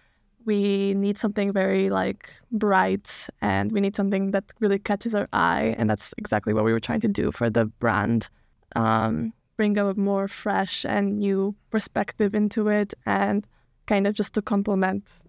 we 0.46 0.94
need 0.96 1.18
something 1.18 1.54
very 1.54 1.90
like 1.90 2.30
bright 2.52 3.30
and 3.42 3.72
we 3.72 3.80
need 3.80 3.96
something 3.96 4.32
that 4.32 4.46
really 4.60 4.80
catches 4.80 5.14
our 5.14 5.28
eye. 5.34 5.76
And 5.78 5.90
that's 5.90 6.14
exactly 6.18 6.54
what 6.54 6.64
we 6.64 6.74
were 6.74 6.80
trying 6.80 7.02
to 7.02 7.08
do 7.08 7.32
for 7.32 7.50
the 7.50 7.66
brand 7.66 8.30
um, 8.76 9.34
bring 9.58 9.78
a 9.78 9.94
more 9.94 10.28
fresh 10.28 10.86
and 10.86 11.20
new 11.20 11.56
perspective 11.70 12.34
into 12.34 12.68
it 12.68 12.94
and 13.06 13.46
kind 13.86 14.08
of 14.08 14.14
just 14.16 14.34
to 14.34 14.42
complement 14.42 15.22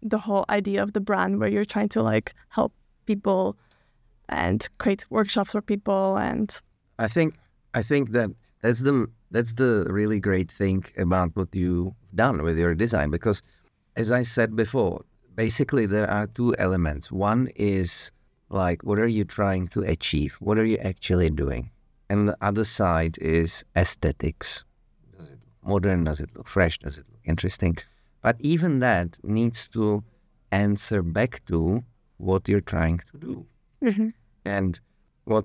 the 0.00 0.18
whole 0.18 0.44
idea 0.48 0.82
of 0.82 0.92
the 0.92 1.00
brand 1.00 1.40
where 1.40 1.48
you're 1.48 1.64
trying 1.64 1.88
to 1.88 2.02
like 2.02 2.34
help 2.50 2.72
people 3.06 3.56
and 4.28 4.68
create 4.78 5.04
workshops 5.10 5.52
for 5.52 5.60
people 5.60 6.16
and 6.16 6.60
I 6.98 7.08
think 7.08 7.34
I 7.74 7.82
think 7.82 8.12
that 8.12 8.30
that's 8.62 8.80
the 8.80 9.08
that's 9.30 9.54
the 9.54 9.86
really 9.90 10.20
great 10.20 10.50
thing 10.50 10.84
about 10.96 11.30
what 11.34 11.54
you've 11.54 11.92
done 12.14 12.42
with 12.42 12.56
your 12.56 12.74
design 12.74 13.10
because 13.10 13.42
as 13.96 14.10
I 14.10 14.22
said 14.22 14.56
before, 14.56 15.04
basically 15.34 15.86
there 15.86 16.08
are 16.08 16.26
two 16.26 16.54
elements. 16.56 17.12
One 17.12 17.48
is 17.56 18.12
like 18.48 18.82
what 18.82 18.98
are 18.98 19.08
you 19.08 19.24
trying 19.24 19.68
to 19.68 19.80
achieve? 19.82 20.36
What 20.40 20.58
are 20.58 20.64
you 20.64 20.78
actually 20.78 21.30
doing? 21.30 21.70
And 22.08 22.28
the 22.28 22.36
other 22.40 22.64
side 22.64 23.18
is 23.20 23.64
aesthetics. 23.76 24.64
Does 25.16 25.30
it 25.32 25.38
look 25.44 25.68
modern? 25.68 26.04
Does 26.04 26.20
it 26.20 26.30
look 26.36 26.46
fresh? 26.46 26.78
Does 26.78 26.98
it 26.98 27.06
look 27.10 27.22
interesting? 27.24 27.76
But 28.22 28.36
even 28.40 28.78
that 28.78 29.18
needs 29.22 29.68
to 29.68 30.04
answer 30.52 31.02
back 31.02 31.42
to 31.46 31.82
what 32.18 32.48
you're 32.48 32.60
trying 32.60 33.00
to 33.10 33.18
do. 33.18 33.46
Mm-hmm. 33.82 34.08
And 34.44 34.80
what 35.24 35.44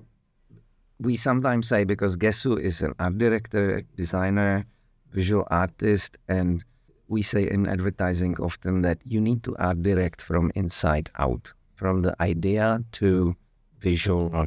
we 1.00 1.16
sometimes 1.16 1.68
say 1.68 1.84
because 1.84 2.16
Gesu 2.16 2.60
is 2.60 2.82
an 2.82 2.94
art 2.98 3.16
director, 3.18 3.82
designer, 3.96 4.66
visual 5.12 5.46
artist, 5.50 6.18
and 6.28 6.62
we 7.08 7.22
say 7.22 7.48
in 7.48 7.66
advertising 7.66 8.36
often 8.38 8.82
that 8.82 8.98
you 9.04 9.20
need 9.20 9.42
to 9.44 9.56
art 9.56 9.82
direct 9.82 10.20
from 10.20 10.52
inside 10.54 11.10
out, 11.18 11.52
from 11.74 12.02
the 12.02 12.14
idea 12.22 12.84
to 12.92 13.34
visual 13.80 14.46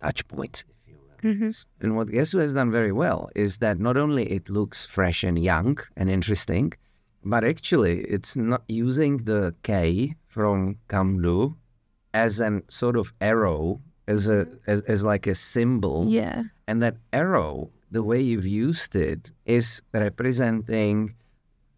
touch 0.00 0.26
points, 0.28 0.64
will. 0.86 1.32
Mm-hmm. 1.32 1.50
And 1.80 1.96
what 1.96 2.08
Gesu 2.08 2.40
has 2.40 2.54
done 2.54 2.70
very 2.70 2.92
well 2.92 3.28
is 3.34 3.58
that 3.58 3.78
not 3.78 3.96
only 3.96 4.30
it 4.30 4.48
looks 4.48 4.86
fresh 4.86 5.24
and 5.24 5.38
young 5.38 5.78
and 5.96 6.08
interesting, 6.08 6.72
but 7.24 7.44
actually 7.44 8.00
it's 8.02 8.36
not 8.36 8.62
using 8.68 9.18
the 9.18 9.54
K 9.62 10.14
from 10.28 10.76
Kamdu 10.88 11.56
as 12.14 12.40
an 12.40 12.62
sort 12.68 12.96
of 12.96 13.12
arrow, 13.20 13.80
as 14.06 14.28
a 14.28 14.46
as, 14.66 14.80
as 14.82 15.02
like 15.02 15.26
a 15.26 15.34
symbol. 15.34 16.06
yeah 16.08 16.42
And 16.68 16.82
that 16.82 16.96
arrow, 17.12 17.70
the 17.90 18.02
way 18.02 18.20
you've 18.20 18.46
used 18.68 18.94
it, 18.96 19.30
is 19.44 19.82
representing, 19.92 21.14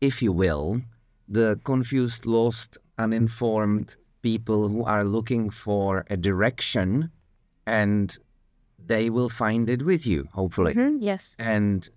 if 0.00 0.22
you 0.22 0.32
will, 0.32 0.82
the 1.28 1.58
confused, 1.64 2.26
lost, 2.26 2.78
uninformed 2.98 3.96
people 4.22 4.68
who 4.68 4.84
are 4.84 5.04
looking 5.04 5.50
for 5.50 6.04
a 6.08 6.16
direction 6.16 7.10
and 7.66 8.18
they 8.86 9.08
will 9.10 9.28
find 9.28 9.68
it 9.70 9.82
with 9.82 10.06
you, 10.06 10.28
hopefully. 10.32 10.74
Mhm, 10.74 10.98
Yes. 11.00 11.34
And 11.38 11.88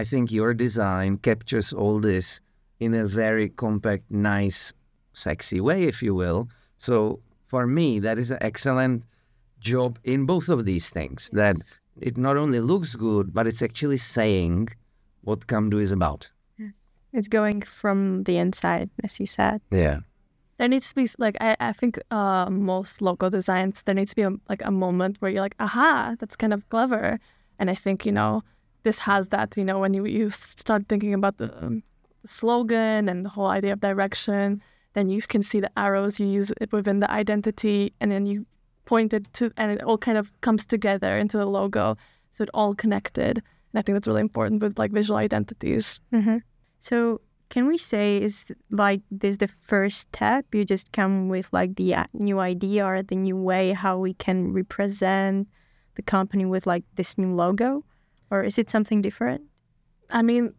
I 0.00 0.04
think 0.04 0.32
your 0.32 0.54
design 0.54 1.18
captures 1.18 1.72
all 1.72 2.00
this 2.00 2.40
in 2.80 2.94
a 2.94 3.06
very 3.06 3.48
compact, 3.48 4.04
nice, 4.10 4.72
sexy 5.12 5.60
way, 5.60 5.84
if 5.84 6.02
you 6.02 6.14
will. 6.14 6.48
So 6.78 7.20
for 7.44 7.66
me, 7.66 8.00
that 8.00 8.18
is 8.18 8.30
an 8.30 8.38
excellent 8.40 9.04
job 9.62 9.98
in 10.04 10.26
both 10.26 10.48
of 10.48 10.64
these 10.64 10.90
things. 10.90 11.30
That 11.32 11.56
it 12.00 12.16
not 12.16 12.36
only 12.36 12.60
looks 12.60 12.96
good, 12.96 13.32
but 13.32 13.46
it's 13.46 13.62
actually 13.62 13.98
saying 13.98 14.68
what 15.22 15.46
Kamdu 15.46 15.80
is 15.80 15.92
about. 15.92 16.30
Yes. 16.58 16.72
it's 17.12 17.28
going 17.28 17.62
from 17.62 18.24
the 18.24 18.36
inside, 18.38 18.90
as 19.04 19.20
you 19.20 19.26
said. 19.26 19.60
Yeah. 19.70 19.98
there 20.58 20.68
needs 20.68 20.88
to 20.90 20.94
be 20.94 21.08
like 21.18 21.36
I, 21.40 21.56
I 21.70 21.72
think 21.80 21.98
uh 22.10 22.46
most 22.50 23.02
logo 23.02 23.26
designs 23.38 23.82
there 23.82 23.96
needs 23.98 24.12
to 24.12 24.16
be 24.16 24.26
a, 24.30 24.32
like 24.52 24.62
a 24.64 24.70
moment 24.70 25.16
where 25.18 25.30
you're 25.32 25.46
like 25.48 25.56
aha 25.66 26.14
that's 26.18 26.36
kind 26.42 26.52
of 26.56 26.60
clever 26.72 27.18
and 27.58 27.66
I 27.74 27.74
think 27.84 28.06
you 28.06 28.12
know 28.12 28.42
this 28.86 28.98
has 29.08 29.28
that 29.34 29.56
you 29.56 29.64
know 29.68 29.78
when 29.82 29.92
you 29.96 30.02
you 30.18 30.30
start 30.30 30.82
thinking 30.88 31.14
about 31.20 31.34
the, 31.40 31.48
um, 31.64 31.82
the 32.22 32.28
slogan 32.28 33.08
and 33.10 33.18
the 33.26 33.32
whole 33.36 33.50
idea 33.58 33.72
of 33.72 33.80
direction 33.80 34.62
then 34.94 35.08
you 35.08 35.20
can 35.32 35.42
see 35.42 35.60
the 35.66 35.72
arrows 35.76 36.20
you 36.20 36.26
use 36.40 36.50
it 36.64 36.70
within 36.78 37.00
the 37.00 37.10
identity 37.10 37.92
and 38.00 38.08
then 38.12 38.24
you 38.30 38.46
point 38.84 39.12
it 39.12 39.32
to 39.34 39.50
and 39.56 39.70
it 39.72 39.82
all 39.82 39.98
kind 39.98 40.18
of 40.18 40.32
comes 40.40 40.66
together 40.66 41.18
into 41.18 41.36
the 41.38 41.46
logo 41.46 41.96
so 42.30 42.42
it 42.42 42.50
all 42.54 42.74
connected 42.74 43.38
and 43.38 43.78
I 43.78 43.82
think 43.82 43.94
that's 43.96 44.08
really 44.08 44.20
important 44.20 44.62
with 44.62 44.78
like 44.78 44.92
visual 44.92 45.18
identities 45.18 46.00
hmm 46.10 46.38
So, 46.82 47.20
can 47.48 47.68
we 47.68 47.78
say 47.78 48.20
is 48.20 48.46
like 48.70 49.02
this 49.10 49.36
the 49.36 49.46
first 49.46 49.98
step? 50.00 50.46
You 50.52 50.64
just 50.64 50.90
come 50.90 51.28
with 51.28 51.48
like 51.52 51.76
the 51.76 51.94
uh, 51.94 52.06
new 52.12 52.40
idea 52.40 52.84
or 52.84 53.02
the 53.02 53.14
new 53.14 53.36
way 53.36 53.72
how 53.72 53.98
we 53.98 54.14
can 54.14 54.52
represent 54.52 55.46
the 55.94 56.02
company 56.02 56.44
with 56.44 56.66
like 56.66 56.84
this 56.96 57.16
new 57.18 57.32
logo, 57.34 57.84
or 58.30 58.42
is 58.42 58.58
it 58.58 58.70
something 58.70 59.02
different? 59.02 59.42
I 60.10 60.22
mean, 60.22 60.54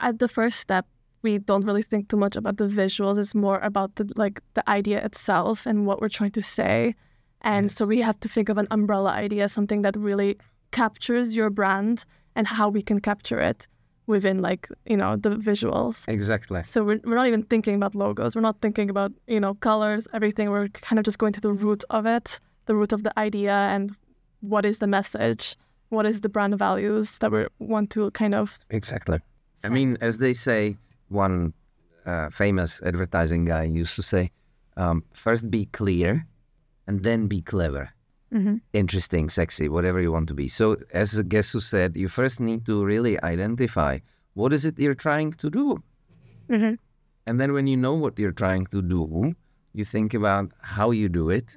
at 0.00 0.20
the 0.20 0.28
first 0.28 0.60
step, 0.60 0.86
we 1.22 1.38
don't 1.38 1.66
really 1.66 1.82
think 1.82 2.08
too 2.08 2.16
much 2.16 2.36
about 2.36 2.56
the 2.56 2.68
visuals. 2.68 3.18
It's 3.18 3.34
more 3.34 3.58
about 3.58 3.96
the 3.96 4.10
like 4.16 4.40
the 4.54 4.64
idea 4.70 5.04
itself 5.04 5.66
and 5.66 5.86
what 5.86 6.00
we're 6.00 6.08
trying 6.08 6.32
to 6.32 6.42
say. 6.42 6.94
And 7.42 7.70
so 7.70 7.86
we 7.86 8.00
have 8.00 8.18
to 8.20 8.28
think 8.28 8.48
of 8.48 8.58
an 8.58 8.66
umbrella 8.70 9.10
idea, 9.10 9.48
something 9.48 9.82
that 9.82 9.96
really 9.96 10.38
captures 10.70 11.36
your 11.36 11.50
brand 11.50 12.04
and 12.34 12.46
how 12.46 12.68
we 12.68 12.82
can 12.82 13.00
capture 13.00 13.40
it 13.40 13.68
within 14.06 14.40
like, 14.40 14.68
you 14.86 14.96
know, 14.96 15.16
the 15.16 15.30
visuals. 15.30 16.08
Exactly. 16.08 16.62
So 16.64 16.82
we're, 16.82 17.00
we're 17.04 17.14
not 17.14 17.26
even 17.26 17.42
thinking 17.42 17.74
about 17.74 17.94
logos. 17.94 18.34
We're 18.34 18.42
not 18.42 18.60
thinking 18.60 18.90
about, 18.90 19.12
you 19.26 19.38
know, 19.38 19.54
colors, 19.54 20.08
everything. 20.12 20.50
We're 20.50 20.68
kind 20.68 20.98
of 20.98 21.04
just 21.04 21.18
going 21.18 21.34
to 21.34 21.40
the 21.40 21.52
root 21.52 21.84
of 21.90 22.06
it, 22.06 22.40
the 22.66 22.74
root 22.74 22.92
of 22.92 23.02
the 23.02 23.16
idea 23.18 23.52
and 23.52 23.94
what 24.40 24.64
is 24.64 24.78
the 24.78 24.86
message? 24.86 25.56
What 25.90 26.06
is 26.06 26.20
the 26.22 26.28
brand 26.28 26.56
values 26.58 27.18
that 27.18 27.30
we 27.30 27.46
want 27.58 27.90
to 27.90 28.10
kind 28.12 28.34
of 28.34 28.58
Exactly. 28.70 29.20
I 29.64 29.68
mean, 29.68 29.98
as 30.00 30.18
they 30.18 30.32
say, 30.32 30.76
one 31.08 31.52
uh, 32.06 32.30
famous 32.30 32.80
advertising 32.82 33.44
guy 33.44 33.64
used 33.64 33.96
to 33.96 34.02
say, 34.02 34.30
um, 34.76 35.02
first 35.12 35.50
be 35.50 35.66
clear 35.66 36.26
and 36.88 37.04
then 37.04 37.28
be 37.28 37.40
clever. 37.40 37.90
Mm-hmm. 38.30 38.56
interesting, 38.74 39.30
sexy, 39.30 39.70
whatever 39.70 40.02
you 40.02 40.12
want 40.12 40.28
to 40.28 40.34
be. 40.34 40.48
So, 40.48 40.76
as 40.92 41.12
who 41.12 41.60
said, 41.60 41.96
you 41.96 42.08
first 42.08 42.40
need 42.40 42.66
to 42.66 42.84
really 42.84 43.14
identify 43.22 44.00
what 44.34 44.52
is 44.52 44.66
it 44.66 44.78
you're 44.78 45.00
trying 45.08 45.32
to 45.32 45.48
do. 45.48 45.82
Mm-hmm. 46.50 46.74
And 47.26 47.40
then, 47.40 47.54
when 47.54 47.66
you 47.66 47.78
know 47.78 47.94
what 47.94 48.18
you're 48.18 48.38
trying 48.44 48.66
to 48.66 48.82
do, 48.82 49.34
you 49.72 49.84
think 49.86 50.12
about 50.12 50.50
how 50.60 50.90
you 50.90 51.08
do 51.08 51.30
it 51.30 51.56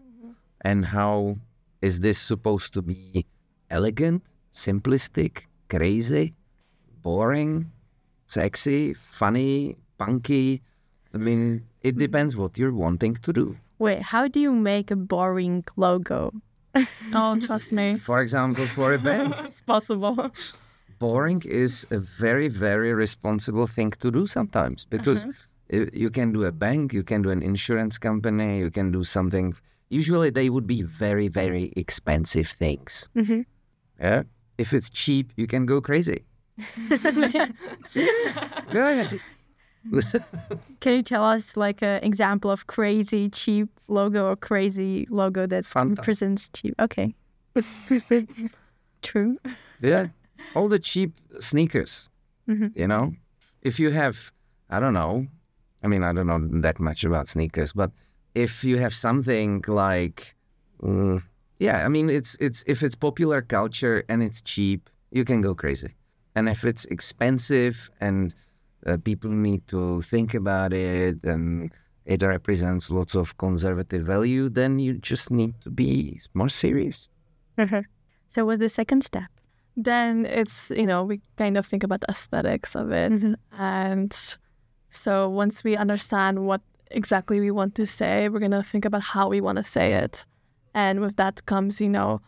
and 0.62 0.86
how 0.86 1.36
is 1.82 2.00
this 2.00 2.18
supposed 2.18 2.74
to 2.76 2.82
be 2.82 3.26
elegant, 3.70 4.24
simplistic, 4.54 5.48
crazy, 5.70 6.34
boring, 7.02 7.70
sexy, 8.28 8.94
funny, 8.94 9.76
punky. 9.98 10.62
I 11.14 11.18
mean, 11.18 11.66
it 11.82 11.98
depends 11.98 12.38
what 12.38 12.58
you're 12.58 12.78
wanting 12.86 13.16
to 13.16 13.34
do. 13.34 13.58
Wait, 13.82 14.02
how 14.04 14.28
do 14.28 14.40
you 14.40 14.52
make 14.54 14.92
a 14.92 14.96
boring 14.96 15.64
logo? 15.76 16.32
Oh, 17.14 17.40
trust 17.40 17.74
me. 17.74 17.98
For 17.98 18.22
example, 18.22 18.66
for 18.66 18.94
a 18.94 19.00
bank, 19.00 19.34
It's 19.46 19.62
possible. 19.62 20.16
boring 21.00 21.42
is 21.46 21.88
a 21.92 21.98
very, 21.98 22.48
very 22.48 22.94
responsible 22.94 23.66
thing 23.68 23.92
to 24.00 24.12
do 24.12 24.28
sometimes 24.28 24.86
because 24.86 25.26
uh, 25.74 25.86
you 25.94 26.12
can 26.12 26.32
do 26.32 26.44
a 26.44 26.52
bank, 26.52 26.94
you 26.94 27.04
can 27.04 27.24
do 27.24 27.32
an 27.32 27.42
insurance 27.42 27.98
company, 27.98 28.60
you 28.60 28.70
can 28.70 28.92
do 28.92 29.04
something. 29.04 29.56
Usually, 29.90 30.30
they 30.30 30.50
would 30.50 30.68
be 30.68 30.84
very, 30.84 31.28
very 31.28 31.74
expensive 31.76 32.50
things. 32.60 33.10
Mhm. 33.16 33.46
Yeah. 34.00 34.24
If 34.58 34.74
it's 34.74 34.90
cheap, 34.92 35.34
you 35.36 35.48
can 35.48 35.66
go 35.66 35.82
crazy. 35.82 36.20
Go 38.74 38.82
ahead. 38.92 39.20
Can 40.80 40.94
you 40.96 41.02
tell 41.04 41.24
us 41.24 41.58
like 41.58 41.82
an 41.82 42.04
example 42.04 42.50
of 42.52 42.68
crazy 42.68 43.30
cheap 43.30 43.70
logo 43.88 44.28
or 44.28 44.36
crazy 44.36 45.06
logo 45.10 45.46
that 45.48 45.64
Fanta. 45.66 45.98
represents 45.98 46.50
cheap? 46.50 46.74
Okay. 46.80 47.16
True. 49.02 49.36
Yeah. 49.82 50.08
All 50.56 50.68
the 50.70 50.80
cheap 50.80 51.14
sneakers, 51.40 52.10
Mhm. 52.48 52.72
you 52.76 52.88
know? 52.88 53.14
If 53.62 53.80
you 53.80 53.92
have, 53.92 54.32
I 54.70 54.80
don't 54.80 54.94
know, 54.94 55.28
I 55.84 55.88
mean, 55.88 56.04
I 56.04 56.14
don't 56.14 56.28
know 56.28 56.62
that 56.62 56.80
much 56.80 57.04
about 57.04 57.28
sneakers, 57.28 57.74
but 57.74 57.92
if 58.36 58.64
you 58.64 58.78
have 58.78 58.94
something 58.94 59.64
like, 59.68 60.36
mm, 60.82 61.22
yeah, 61.60 61.86
I 61.86 61.90
mean, 61.90 62.10
it's, 62.10 62.36
it's, 62.40 62.64
if 62.68 62.84
it's 62.84 62.96
popular 62.96 63.42
culture 63.42 64.04
and 64.10 64.22
it's 64.24 64.42
cheap, 64.42 64.90
you 65.12 65.26
can 65.26 65.42
go 65.42 65.54
crazy. 65.56 65.96
And 66.36 66.48
if 66.50 66.64
it's 66.64 66.86
expensive 66.86 67.90
and 68.00 68.34
uh, 68.86 68.98
people 68.98 69.30
need 69.32 69.68
to 69.68 70.02
think 70.02 70.34
about 70.34 70.74
it 70.74 71.18
and 71.24 71.72
it 72.06 72.22
represents 72.24 72.90
lots 72.92 73.16
of 73.16 73.38
conservative 73.38 74.06
value, 74.06 74.50
then 74.50 74.80
you 74.80 74.94
just 74.96 75.30
need 75.32 75.54
to 75.62 75.70
be 75.70 76.20
more 76.34 76.50
serious. 76.50 77.08
So 78.30 78.46
what's 78.46 78.60
the 78.60 78.70
second 78.70 79.04
step? 79.04 79.30
then 79.78 80.26
it's 80.26 80.70
you 80.76 80.86
know 80.86 81.02
we 81.02 81.22
kind 81.38 81.56
of 81.58 81.66
think 81.66 81.82
about 81.82 82.02
the 82.02 82.10
aesthetics 82.10 82.76
of 82.76 82.92
it 82.92 83.10
Mhm. 83.14 83.36
and 83.58 84.14
so 84.90 85.30
once 85.30 85.64
we 85.64 85.78
understand 85.78 86.46
what 86.46 86.60
exactly 86.92 87.40
we 87.40 87.52
want 87.52 87.74
to 87.76 87.86
say 87.86 88.28
we're 88.28 88.42
going 88.48 88.52
to 88.52 88.64
think 88.72 88.84
about 88.84 89.02
how 89.02 89.30
we 89.30 89.40
want 89.40 89.58
to 89.58 89.64
say 89.64 89.94
it 89.94 90.26
and 90.74 91.00
with 91.00 91.16
that 91.16 91.46
comes 91.46 91.80
you 91.80 91.88
know 91.88 92.20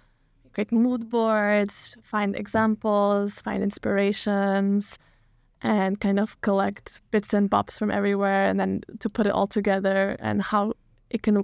create 0.54 0.72
mood 0.72 1.10
boards 1.10 1.98
find 2.02 2.34
examples 2.38 3.42
find 3.42 3.62
inspirations 3.62 4.98
and 5.63 6.00
kind 6.00 6.20
of 6.20 6.39
collect 6.41 7.01
bits 7.12 7.34
and 7.34 7.50
bobs 7.50 7.79
from 7.79 7.89
everywhere 7.89 8.46
and 8.50 8.60
then 8.60 8.82
to 9.00 9.10
put 9.10 9.25
it 9.25 9.32
all 9.32 9.48
together 9.48 10.15
and 10.20 10.41
how 10.41 10.74
it 11.10 11.22
can 11.24 11.43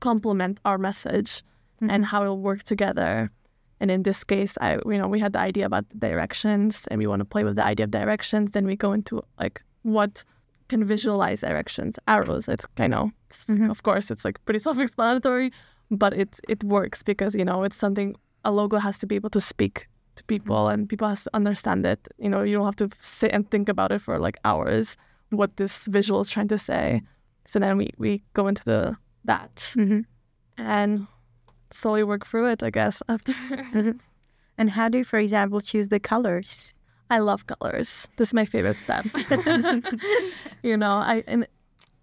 complement 0.00 0.60
our 0.64 0.78
message 0.78 1.42
and 1.80 2.06
how 2.06 2.22
it'll 2.22 2.40
work 2.40 2.62
together 2.62 3.30
and 3.80 3.90
in 3.90 4.04
this 4.04 4.24
case, 4.24 4.56
I 4.62 4.78
you 4.86 4.96
know 4.98 5.06
we 5.06 5.20
had 5.20 5.34
the 5.34 5.38
idea 5.40 5.66
about 5.66 5.84
the 5.90 5.98
directions, 6.08 6.86
and 6.90 6.98
we 6.98 7.06
want 7.06 7.20
to 7.20 7.26
play 7.26 7.44
with 7.44 7.56
the 7.56 7.66
idea 7.66 7.84
of 7.84 7.90
directions. 7.90 8.52
Then 8.52 8.64
we 8.64 8.74
go 8.74 8.92
into 8.94 9.22
like 9.38 9.62
what 9.82 10.24
can 10.68 10.82
visualize 10.82 11.42
directions, 11.42 11.98
arrows. 12.08 12.48
It's 12.48 12.64
kind 12.76 12.94
of, 12.94 13.10
Mhm. 13.28 13.70
of 13.70 13.82
course, 13.82 14.10
it's 14.10 14.24
like 14.24 14.38
pretty 14.46 14.60
self-explanatory, 14.66 15.50
but 15.90 16.14
it 16.14 16.40
it 16.48 16.64
works 16.64 17.02
because 17.02 17.34
you 17.38 17.44
know 17.44 17.64
it's 17.66 17.76
something 17.76 18.16
a 18.44 18.50
logo 18.50 18.78
has 18.78 18.96
to 19.00 19.06
be 19.06 19.14
able 19.14 19.30
to 19.30 19.40
speak 19.40 19.86
to 20.16 20.24
people, 20.24 20.68
and 20.68 20.88
people 20.88 21.08
has 21.08 21.24
to 21.24 21.30
understand 21.34 21.86
it. 21.86 22.06
You 22.18 22.28
know, 22.28 22.42
you 22.42 22.54
don't 22.56 22.64
have 22.66 22.76
to 22.76 22.88
sit 22.96 23.30
and 23.32 23.50
think 23.50 23.68
about 23.68 23.92
it 23.92 24.00
for 24.00 24.18
like 24.18 24.36
hours 24.44 24.96
what 25.30 25.56
this 25.56 25.86
visual 25.86 26.20
is 26.20 26.30
trying 26.30 26.48
to 26.48 26.58
say. 26.58 27.02
So 27.46 27.58
then 27.58 27.76
we 27.76 27.90
we 27.98 28.22
go 28.34 28.48
into 28.48 28.64
the 28.64 28.96
that 29.24 29.56
Mm-hmm. 29.76 30.00
and 30.58 31.06
slowly 31.70 32.04
work 32.04 32.24
through 32.26 32.50
it, 32.52 32.62
I 32.62 32.70
guess. 32.70 33.02
After 33.08 33.34
And 34.58 34.70
how 34.70 34.88
do 34.88 34.98
you, 34.98 35.04
for 35.04 35.18
example, 35.18 35.60
choose 35.60 35.88
the 35.88 36.00
colors? 36.00 36.72
I 37.10 37.18
love 37.18 37.46
colors. 37.46 38.08
This 38.16 38.28
is 38.28 38.34
my 38.34 38.44
favorite 38.44 38.74
step. 38.74 39.04
you 40.62 40.76
know, 40.76 40.92
I 40.92 41.22
and 41.26 41.46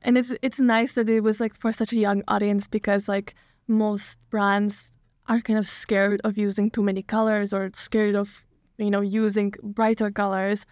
and 0.02 0.18
it's 0.18 0.34
it's 0.42 0.60
nice 0.60 0.96
that 0.96 1.10
it 1.10 1.22
was 1.22 1.40
like 1.40 1.56
for 1.56 1.72
such 1.72 1.94
a 1.94 2.00
young 2.00 2.24
audience 2.28 2.68
because 2.68 3.08
like 3.10 3.34
most 3.68 4.18
brands 4.30 4.92
are 5.28 5.40
kind 5.42 5.58
of 5.60 5.68
scared 5.68 6.20
of 6.24 6.38
using 6.38 6.70
too 6.70 6.84
many 6.84 7.02
colors 7.02 7.54
or 7.54 7.70
scared 7.74 8.16
of 8.16 8.46
you 8.78 8.90
know 8.90 9.02
using 9.02 9.54
brighter 9.62 10.12
colors. 10.12 10.66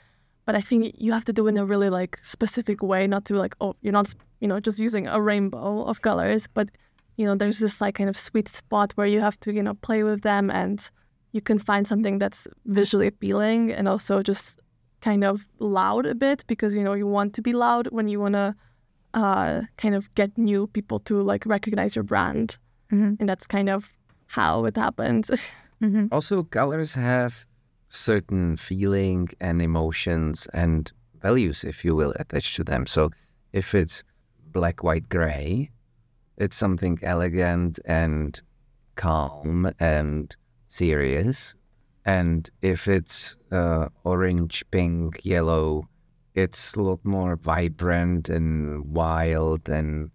But 0.46 0.56
I 0.56 0.62
think 0.62 0.96
you 0.98 1.12
have 1.14 1.26
to 1.26 1.34
do 1.34 1.46
it 1.48 1.52
in 1.52 1.58
a 1.58 1.66
really 1.66 1.90
like 1.90 2.18
specific 2.22 2.82
way, 2.82 3.08
not 3.08 3.26
to 3.26 3.36
like 3.36 3.56
oh 3.62 3.76
you're 3.82 3.94
not 3.94 4.14
you 4.40 4.48
know 4.48 4.60
just 4.60 4.80
using 4.80 5.08
a 5.08 5.22
rainbow 5.22 5.84
of 5.84 6.02
colors, 6.02 6.48
but 6.48 6.70
you 7.18 7.26
know 7.26 7.36
there's 7.36 7.60
this 7.60 7.80
like 7.82 7.96
kind 7.96 8.10
of 8.10 8.18
sweet 8.18 8.48
spot 8.50 8.92
where 8.96 9.08
you 9.08 9.22
have 9.22 9.40
to 9.42 9.54
you 9.54 9.64
know 9.64 9.76
play 9.76 10.04
with 10.04 10.22
them 10.22 10.50
and 10.50 10.90
you 11.32 11.42
can 11.42 11.60
find 11.60 11.88
something 11.88 12.18
that's 12.20 12.48
visually 12.66 13.08
appealing 13.08 13.72
and 13.72 13.88
also 13.88 14.22
just 14.22 14.60
kind 15.02 15.24
of 15.24 15.46
loud 15.60 16.06
a 16.06 16.14
bit 16.16 16.44
because 16.48 16.76
you 16.76 16.84
know 16.84 16.94
you 16.94 17.08
want 17.08 17.34
to 17.34 17.42
be 17.42 17.54
loud 17.54 17.88
when 17.92 18.08
you 18.08 18.20
want 18.20 18.34
to 18.34 18.54
uh, 19.14 19.62
kind 19.78 19.96
of 19.96 20.14
get 20.16 20.38
new 20.38 20.68
people 20.68 21.00
to 21.00 21.22
like 21.22 21.46
recognize 21.46 21.96
your 21.96 22.04
brand 22.04 22.58
Mhm. 22.92 23.18
and 23.20 23.30
that's 23.30 23.48
kind 23.48 23.70
of 23.70 23.94
how 24.32 24.66
it 24.66 24.78
happens 24.78 25.30
Mm-hmm. 25.82 26.08
Also, 26.12 26.44
colors 26.44 26.94
have 26.94 27.44
certain 27.88 28.56
feeling 28.56 29.30
and 29.40 29.62
emotions 29.62 30.48
and 30.54 30.92
values, 31.22 31.64
if 31.64 31.84
you 31.84 31.96
will, 31.96 32.14
attached 32.20 32.56
to 32.58 32.64
them. 32.64 32.86
So, 32.86 33.10
if 33.52 33.74
it's 33.74 34.04
black, 34.52 34.84
white, 34.84 35.10
gray, 35.10 35.72
it's 36.38 36.56
something 36.56 37.00
elegant 37.02 37.80
and 37.86 38.40
calm 38.96 39.72
and 39.80 40.36
serious. 40.68 41.56
And 42.06 42.50
if 42.62 42.88
it's 42.88 43.36
uh, 43.52 43.90
orange, 44.04 44.64
pink, 44.72 45.26
yellow, 45.26 45.88
it's 46.36 46.76
a 46.76 46.82
lot 46.82 47.04
more 47.04 47.36
vibrant 47.36 48.30
and 48.30 48.86
wild. 48.94 49.68
And 49.68 50.12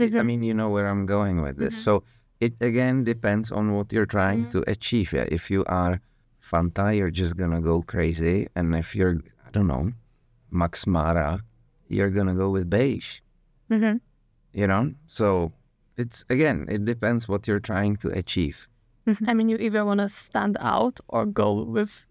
I 0.00 0.22
mean, 0.22 0.42
you 0.42 0.54
know 0.54 0.70
where 0.70 0.88
I'm 0.88 1.04
going 1.06 1.42
with 1.42 1.58
this. 1.58 1.76
So, 1.76 2.04
it 2.40 2.54
again 2.60 3.04
depends 3.04 3.50
on 3.52 3.72
what 3.74 3.92
you're 3.92 4.06
trying 4.06 4.46
to 4.50 4.62
achieve. 4.70 5.12
Yeah, 5.12 5.26
if 5.28 5.50
you 5.50 5.64
are 5.66 6.00
Fanta, 6.42 6.96
you're 6.96 7.10
just 7.10 7.36
gonna 7.36 7.60
go 7.60 7.82
crazy, 7.82 8.46
and 8.54 8.74
if 8.74 8.94
you're, 8.94 9.16
I 9.46 9.50
don't 9.50 9.66
know, 9.66 9.92
Max 10.50 10.86
Mara, 10.86 11.42
you're 11.88 12.10
gonna 12.10 12.34
go 12.34 12.50
with 12.50 12.68
beige. 12.70 13.20
Mm-hmm. 13.70 13.96
You 14.52 14.66
know, 14.66 14.94
so 15.06 15.52
it's 15.96 16.24
again, 16.30 16.66
it 16.68 16.84
depends 16.84 17.28
what 17.28 17.46
you're 17.48 17.60
trying 17.60 17.96
to 17.96 18.08
achieve. 18.10 18.68
i 19.26 19.32
mean 19.34 19.48
you 19.48 19.56
either 19.58 19.84
want 19.84 20.00
to 20.00 20.08
stand 20.08 20.56
out 20.60 20.98
or 21.08 21.24
go 21.26 21.62
with 21.62 22.04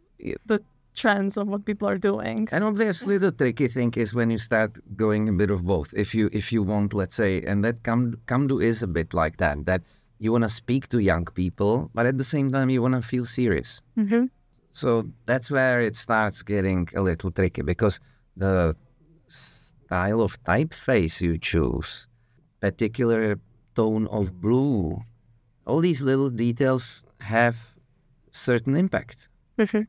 the 0.46 0.60
trends 0.96 1.36
of 1.38 1.46
what 1.48 1.66
people 1.66 1.88
are 1.90 1.98
doing 1.98 2.48
And 2.54 2.64
obviously, 2.64 3.18
the 3.18 3.32
tricky 3.32 3.68
thing 3.68 3.92
is 3.98 4.14
when 4.16 4.30
you 4.32 4.38
start 4.38 4.80
going 4.96 5.28
a 5.28 5.34
bit 5.34 5.52
of 5.52 5.66
both. 5.66 5.94
If 5.94 6.16
you 6.16 6.30
if 6.32 6.52
you 6.54 6.64
want, 6.64 6.94
let's 6.94 7.16
say, 7.16 7.44
and 7.44 7.64
that 7.66 7.84
Kam- 7.84 8.20
Kamdu 8.28 8.64
is 8.64 8.82
a 8.82 8.88
bit 8.88 9.14
like 9.14 9.36
that. 9.38 9.66
That 9.66 9.82
you 10.20 10.32
want 10.32 10.44
to 10.44 10.50
speak 10.50 10.90
to 10.90 11.00
young 11.00 11.26
people, 11.26 11.90
but 11.94 12.06
at 12.06 12.18
the 12.18 12.24
same 12.24 12.52
time, 12.52 12.70
you 12.70 12.82
want 12.82 12.96
to 12.96 13.02
feel 13.02 13.26
serious. 13.26 13.82
Mm-hmm. 13.98 14.26
So 14.72 15.08
that's 15.26 15.50
where 15.50 15.82
it 15.82 15.96
starts 15.96 16.44
getting 16.44 16.90
a 16.96 17.02
little 17.02 17.32
tricky 17.32 17.62
because 17.62 18.00
the 18.36 18.76
style 19.28 20.22
of 20.22 20.42
typeface 20.44 21.22
you 21.22 21.38
choose, 21.38 22.08
particular 22.60 23.40
tone 23.76 24.08
of 24.08 24.42
blue, 24.42 25.02
all 25.66 25.80
these 25.80 26.02
little 26.02 26.30
details 26.30 27.06
have 27.22 27.56
certain 28.32 28.76
impact. 28.76 29.28
Mm-hmm. 29.58 29.84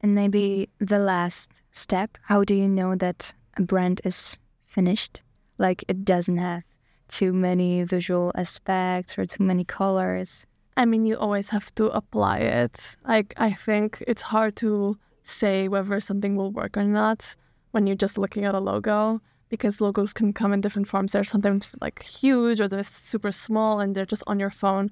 And 0.00 0.14
maybe 0.14 0.68
the 0.78 0.98
last 0.98 1.62
step 1.70 2.18
how 2.22 2.44
do 2.44 2.54
you 2.54 2.68
know 2.68 2.94
that 2.96 3.34
a 3.56 3.62
brand 3.62 4.00
is 4.04 4.36
finished? 4.66 5.22
Like 5.58 5.84
it 5.88 6.04
doesn't 6.04 6.38
have 6.38 6.64
too 7.08 7.32
many 7.32 7.82
visual 7.84 8.32
aspects 8.34 9.18
or 9.18 9.26
too 9.26 9.44
many 9.44 9.64
colors. 9.64 10.46
I 10.76 10.84
mean, 10.84 11.04
you 11.04 11.16
always 11.16 11.50
have 11.50 11.74
to 11.76 11.86
apply 11.86 12.38
it. 12.38 12.96
Like, 13.06 13.34
I 13.36 13.52
think 13.52 14.02
it's 14.06 14.22
hard 14.22 14.56
to 14.56 14.98
say 15.22 15.68
whether 15.68 16.00
something 16.00 16.36
will 16.36 16.50
work 16.50 16.76
or 16.76 16.84
not 16.84 17.36
when 17.70 17.86
you're 17.86 17.96
just 17.96 18.18
looking 18.18 18.44
at 18.44 18.54
a 18.54 18.60
logo 18.60 19.20
because 19.48 19.80
logos 19.80 20.12
can 20.12 20.32
come 20.32 20.52
in 20.52 20.60
different 20.60 20.88
forms. 20.88 21.12
They're 21.12 21.24
sometimes 21.24 21.74
like 21.80 22.02
huge 22.02 22.60
or 22.60 22.68
they're 22.68 22.82
super 22.82 23.32
small 23.32 23.80
and 23.80 23.94
they're 23.94 24.06
just 24.06 24.24
on 24.26 24.40
your 24.40 24.50
phone. 24.50 24.90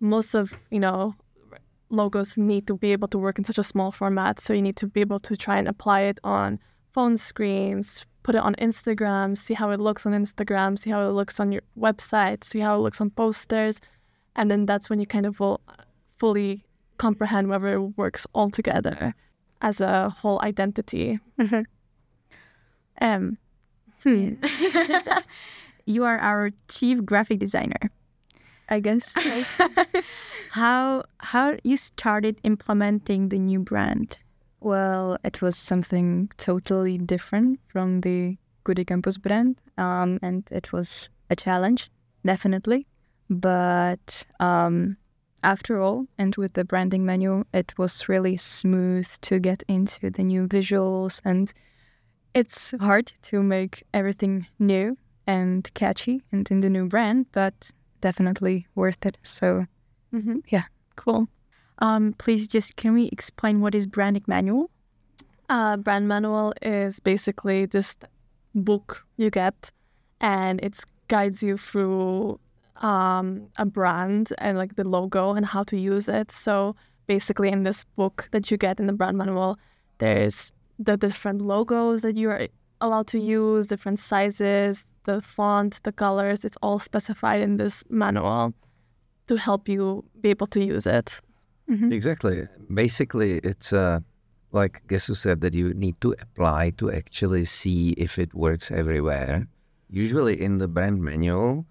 Most 0.00 0.34
of, 0.34 0.52
you 0.70 0.80
know, 0.80 1.14
logos 1.90 2.36
need 2.36 2.66
to 2.66 2.76
be 2.76 2.92
able 2.92 3.08
to 3.08 3.18
work 3.18 3.38
in 3.38 3.44
such 3.44 3.58
a 3.58 3.62
small 3.62 3.92
format. 3.92 4.40
So 4.40 4.52
you 4.52 4.62
need 4.62 4.76
to 4.76 4.86
be 4.86 5.00
able 5.00 5.20
to 5.20 5.36
try 5.36 5.58
and 5.58 5.68
apply 5.68 6.02
it 6.02 6.18
on 6.24 6.58
phone 6.92 7.16
screens, 7.16 8.06
put 8.22 8.34
it 8.34 8.42
on 8.42 8.54
Instagram, 8.56 9.36
see 9.36 9.54
how 9.54 9.70
it 9.70 9.80
looks 9.80 10.06
on 10.06 10.12
Instagram, 10.12 10.78
see 10.78 10.90
how 10.90 11.08
it 11.08 11.12
looks 11.12 11.40
on 11.40 11.52
your 11.52 11.62
website, 11.78 12.44
see 12.44 12.60
how 12.60 12.76
it 12.76 12.80
looks 12.80 13.00
on 13.00 13.10
posters 13.10 13.80
and 14.36 14.50
then 14.50 14.66
that's 14.66 14.88
when 14.88 15.00
you 15.00 15.06
kind 15.06 15.26
of 15.26 15.40
will 15.40 15.60
fully 16.16 16.64
comprehend 16.98 17.48
whether 17.48 17.74
it 17.74 17.96
works 17.96 18.26
all 18.34 18.50
together 18.50 19.14
as 19.60 19.80
a 19.80 20.10
whole 20.10 20.40
identity. 20.42 21.18
Um, 23.00 23.38
hmm. 24.02 24.34
you 25.86 26.04
are 26.04 26.18
our 26.18 26.50
chief 26.68 27.04
graphic 27.04 27.38
designer, 27.38 27.90
I 28.68 28.80
guess. 28.80 29.14
how 30.50 31.04
how 31.18 31.56
you 31.64 31.76
started 31.76 32.40
implementing 32.44 33.30
the 33.30 33.38
new 33.38 33.60
brand? 33.60 34.18
Well, 34.60 35.16
it 35.24 35.40
was 35.40 35.56
something 35.56 36.30
totally 36.36 36.98
different 36.98 37.60
from 37.68 38.02
the 38.02 38.36
KudyKampus 38.64 39.20
brand, 39.20 39.60
um, 39.78 40.18
and 40.22 40.46
it 40.50 40.72
was 40.72 41.08
a 41.30 41.36
challenge, 41.36 41.90
definitely. 42.24 42.86
But 43.30 44.26
um, 44.38 44.96
after 45.42 45.80
all, 45.80 46.06
and 46.18 46.36
with 46.36 46.52
the 46.54 46.64
branding 46.64 47.06
menu, 47.06 47.44
it 47.54 47.72
was 47.78 48.08
really 48.08 48.36
smooth 48.36 49.08
to 49.22 49.38
get 49.38 49.62
into 49.68 50.10
the 50.10 50.22
new 50.22 50.46
visuals, 50.46 51.22
and 51.24 51.52
it's 52.34 52.74
hard 52.80 53.12
to 53.22 53.42
make 53.42 53.82
everything 53.94 54.46
new 54.58 54.98
and 55.26 55.72
catchy 55.74 56.22
and 56.32 56.50
in 56.50 56.60
the 56.60 56.68
new 56.70 56.86
brand, 56.86 57.26
but 57.32 57.70
definitely 58.00 58.66
worth 58.74 59.04
it. 59.06 59.18
So, 59.22 59.66
Mm-hmm. 60.12 60.38
Yeah. 60.48 60.64
Cool. 60.96 61.28
Um, 61.80 62.14
please 62.18 62.46
just 62.46 62.76
can 62.76 62.92
we 62.92 63.06
explain 63.06 63.60
what 63.60 63.74
is 63.74 63.86
branding 63.86 64.24
manual? 64.26 64.70
Uh, 65.48 65.76
brand 65.76 66.06
manual 66.08 66.52
is 66.62 67.00
basically 67.00 67.66
this 67.66 67.96
book 68.54 69.06
you 69.16 69.30
get, 69.30 69.72
and 70.20 70.60
it 70.62 70.80
guides 71.08 71.42
you 71.42 71.56
through 71.56 72.38
um, 72.76 73.48
a 73.58 73.64
brand 73.64 74.32
and 74.38 74.58
like 74.58 74.76
the 74.76 74.84
logo 74.84 75.32
and 75.34 75.46
how 75.46 75.62
to 75.64 75.76
use 75.76 76.08
it. 76.08 76.30
So 76.30 76.76
basically, 77.06 77.48
in 77.48 77.62
this 77.62 77.84
book 77.96 78.28
that 78.32 78.50
you 78.50 78.56
get 78.56 78.78
in 78.78 78.86
the 78.86 78.92
brand 78.92 79.16
manual, 79.18 79.58
there's 79.98 80.52
the 80.78 80.96
different 80.96 81.42
logos 81.42 82.02
that 82.02 82.16
you 82.16 82.30
are 82.30 82.46
allowed 82.80 83.06
to 83.08 83.18
use, 83.18 83.66
different 83.66 83.98
sizes, 83.98 84.86
the 85.04 85.20
font, 85.20 85.80
the 85.82 85.92
colors. 85.92 86.44
It's 86.44 86.56
all 86.62 86.78
specified 86.78 87.40
in 87.40 87.56
this 87.56 87.84
manual 87.90 88.54
to 89.26 89.36
help 89.36 89.68
you 89.68 90.04
be 90.20 90.30
able 90.30 90.46
to 90.48 90.64
use 90.64 90.86
it. 90.86 91.20
Mm-hmm. 91.70 91.92
Exactly. 91.92 92.48
Basically, 92.72 93.38
it's 93.38 93.72
uh, 93.72 94.00
like 94.50 94.82
Gesu 94.88 95.14
said 95.14 95.40
that 95.42 95.54
you 95.54 95.72
need 95.74 96.00
to 96.00 96.14
apply 96.20 96.70
to 96.78 96.90
actually 96.90 97.44
see 97.44 97.90
if 97.92 98.18
it 98.18 98.34
works 98.34 98.70
everywhere. 98.70 99.46
Usually, 99.88 100.40
in 100.40 100.58
the 100.58 100.68
brand 100.68 101.02
manual, 101.02 101.66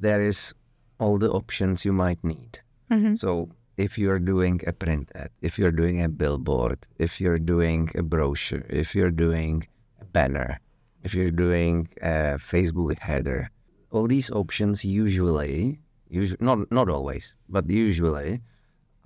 there 0.00 0.22
is 0.22 0.52
all 0.98 1.18
the 1.18 1.30
options 1.30 1.84
you 1.84 1.92
might 1.92 2.22
need. 2.24 2.60
Mm-hmm. 2.90 3.14
So, 3.14 3.50
if 3.76 3.98
you're 3.98 4.18
doing 4.18 4.60
a 4.66 4.72
print 4.72 5.12
ad, 5.14 5.30
if 5.42 5.58
you're 5.58 5.70
doing 5.70 6.02
a 6.02 6.08
billboard, 6.08 6.78
if 6.98 7.20
you're 7.20 7.38
doing 7.38 7.90
a 7.94 8.02
brochure, 8.02 8.64
if 8.68 8.94
you're 8.94 9.10
doing 9.10 9.66
a 10.00 10.04
banner, 10.04 10.60
if 11.04 11.14
you're 11.14 11.30
doing 11.30 11.88
a 12.02 12.38
Facebook 12.38 12.98
header, 12.98 13.50
all 13.90 14.08
these 14.08 14.30
options 14.30 14.84
usually, 14.84 15.78
usually 16.08 16.38
not 16.40 16.70
not 16.72 16.88
always, 16.88 17.34
but 17.48 17.70
usually 17.70 18.42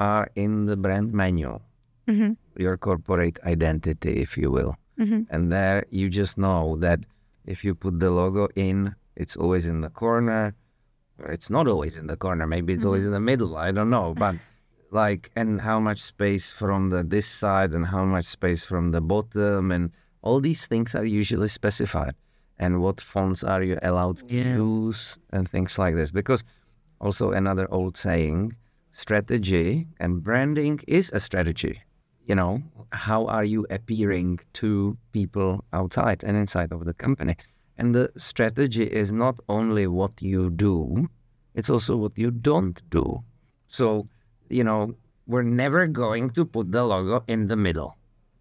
are 0.01 0.29
in 0.35 0.67
the 0.67 0.77
brand 0.77 1.13
manual, 1.13 1.63
Mm-hmm. 2.09 2.33
your 2.61 2.77
corporate 2.77 3.39
identity, 3.45 4.15
if 4.21 4.37
you 4.37 4.51
will. 4.51 4.75
Mm-hmm. 4.99 5.23
And 5.31 5.53
there 5.53 5.85
you 5.91 6.09
just 6.09 6.37
know 6.37 6.77
that 6.81 6.99
if 7.47 7.63
you 7.65 7.75
put 7.77 8.01
the 8.01 8.11
logo 8.11 8.49
in, 8.57 8.97
it's 9.15 9.37
always 9.37 9.67
in 9.67 9.81
the 9.83 9.91
corner, 9.91 10.55
or 11.21 11.31
it's 11.31 11.51
not 11.51 11.69
always 11.69 11.97
in 11.97 12.09
the 12.09 12.17
corner. 12.17 12.47
Maybe 12.49 12.73
it's 12.73 12.85
always 12.85 13.07
in 13.07 13.13
the 13.13 13.21
middle. 13.21 13.57
I 13.57 13.71
don't 13.71 13.91
know. 13.91 14.15
But 14.15 14.35
like, 14.91 15.31
and 15.37 15.61
how 15.61 15.79
much 15.79 16.01
space 16.01 16.51
from 16.51 16.91
the 16.91 17.05
this 17.05 17.27
side 17.27 17.71
and 17.73 17.87
how 17.87 18.05
much 18.05 18.25
space 18.25 18.65
from 18.65 18.91
the 18.91 19.01
bottom, 19.01 19.71
and 19.71 19.93
all 20.23 20.41
these 20.41 20.67
things 20.67 20.95
are 20.97 21.05
usually 21.05 21.49
specified. 21.49 22.15
And 22.59 22.83
what 22.83 23.01
fonts 23.01 23.45
are 23.45 23.63
you 23.63 23.79
allowed 23.83 24.17
to 24.29 24.35
use, 24.35 25.19
and 25.31 25.49
things 25.49 25.79
like 25.79 25.95
this. 25.95 26.11
Because 26.11 26.43
also 27.01 27.31
another 27.31 27.67
old 27.71 27.97
saying, 27.97 28.57
strategy 28.91 29.87
and 29.99 30.23
branding 30.23 30.81
is 30.87 31.11
a 31.13 31.21
strategy 31.21 31.83
you 32.31 32.37
know, 32.37 32.63
how 32.93 33.27
are 33.27 33.43
you 33.43 33.67
appearing 33.71 34.39
to 34.53 34.97
people 35.11 35.65
outside 35.73 36.23
and 36.23 36.37
inside 36.37 36.71
of 36.71 36.85
the 36.85 36.95
company? 36.95 37.35
And 37.77 37.93
the 37.93 38.13
strategy 38.17 38.85
is 38.85 39.11
not 39.11 39.41
only 39.49 39.89
what 39.89 40.23
you 40.23 40.51
do, 40.51 41.09
it's 41.57 41.69
also 41.69 41.97
what 41.97 42.17
you 42.17 42.31
don't 42.31 42.81
do. 42.89 43.25
So, 43.67 44.07
you 44.49 44.63
know, 44.63 44.95
we're 45.27 45.43
never 45.43 45.89
going 45.89 46.31
to 46.31 46.45
put 46.45 46.71
the 46.71 46.85
logo 46.85 47.25
in 47.27 47.49
the 47.49 47.57
middle. 47.57 47.97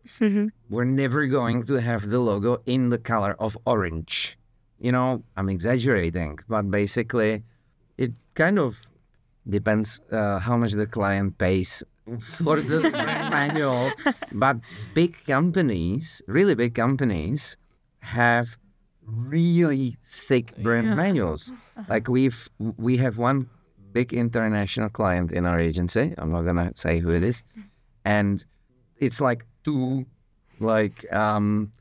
Mm-hmm. 0.06 0.48
We're 0.70 0.92
never 1.04 1.26
going 1.26 1.64
to 1.64 1.82
have 1.82 2.12
the 2.12 2.20
logo 2.20 2.62
in 2.68 2.90
the 2.90 3.00
color 3.00 3.36
of 3.40 3.58
orange. 3.66 4.38
You 4.80 4.92
know, 4.92 5.24
I'm 5.36 5.50
exaggerating, 5.50 6.38
but 6.48 6.70
basically, 6.70 7.42
it 7.98 8.12
kind 8.36 8.60
of 8.60 8.82
depends 9.50 10.00
uh, 10.12 10.40
how 10.40 10.58
much 10.58 10.74
the 10.74 10.86
client 10.88 11.38
pays 11.38 11.84
for 12.20 12.60
the 12.62 12.90
brand 12.90 13.30
manual. 13.40 13.92
But 14.32 14.58
big 14.94 15.24
companies, 15.26 16.22
really 16.28 16.56
big 16.56 16.74
companies, 16.76 17.58
have 18.00 18.58
really 19.06 19.98
thick 20.06 20.56
brand 20.58 20.96
manuals. 20.96 21.52
Like 21.88 22.08
we've 22.08 22.48
we 22.78 22.98
have 22.98 23.18
one 23.18 23.50
big 23.92 24.14
international 24.14 24.90
client 24.90 25.32
in 25.32 25.46
our 25.46 25.60
agency. 25.60 26.14
I'm 26.18 26.32
not 26.32 26.44
gonna 26.44 26.72
say 26.76 27.00
who 27.00 27.10
it 27.10 27.24
is, 27.24 27.44
and 28.06 28.44
it's 28.98 29.20
like 29.22 29.46
two 29.64 30.06
like 30.60 31.12
um, 31.14 31.72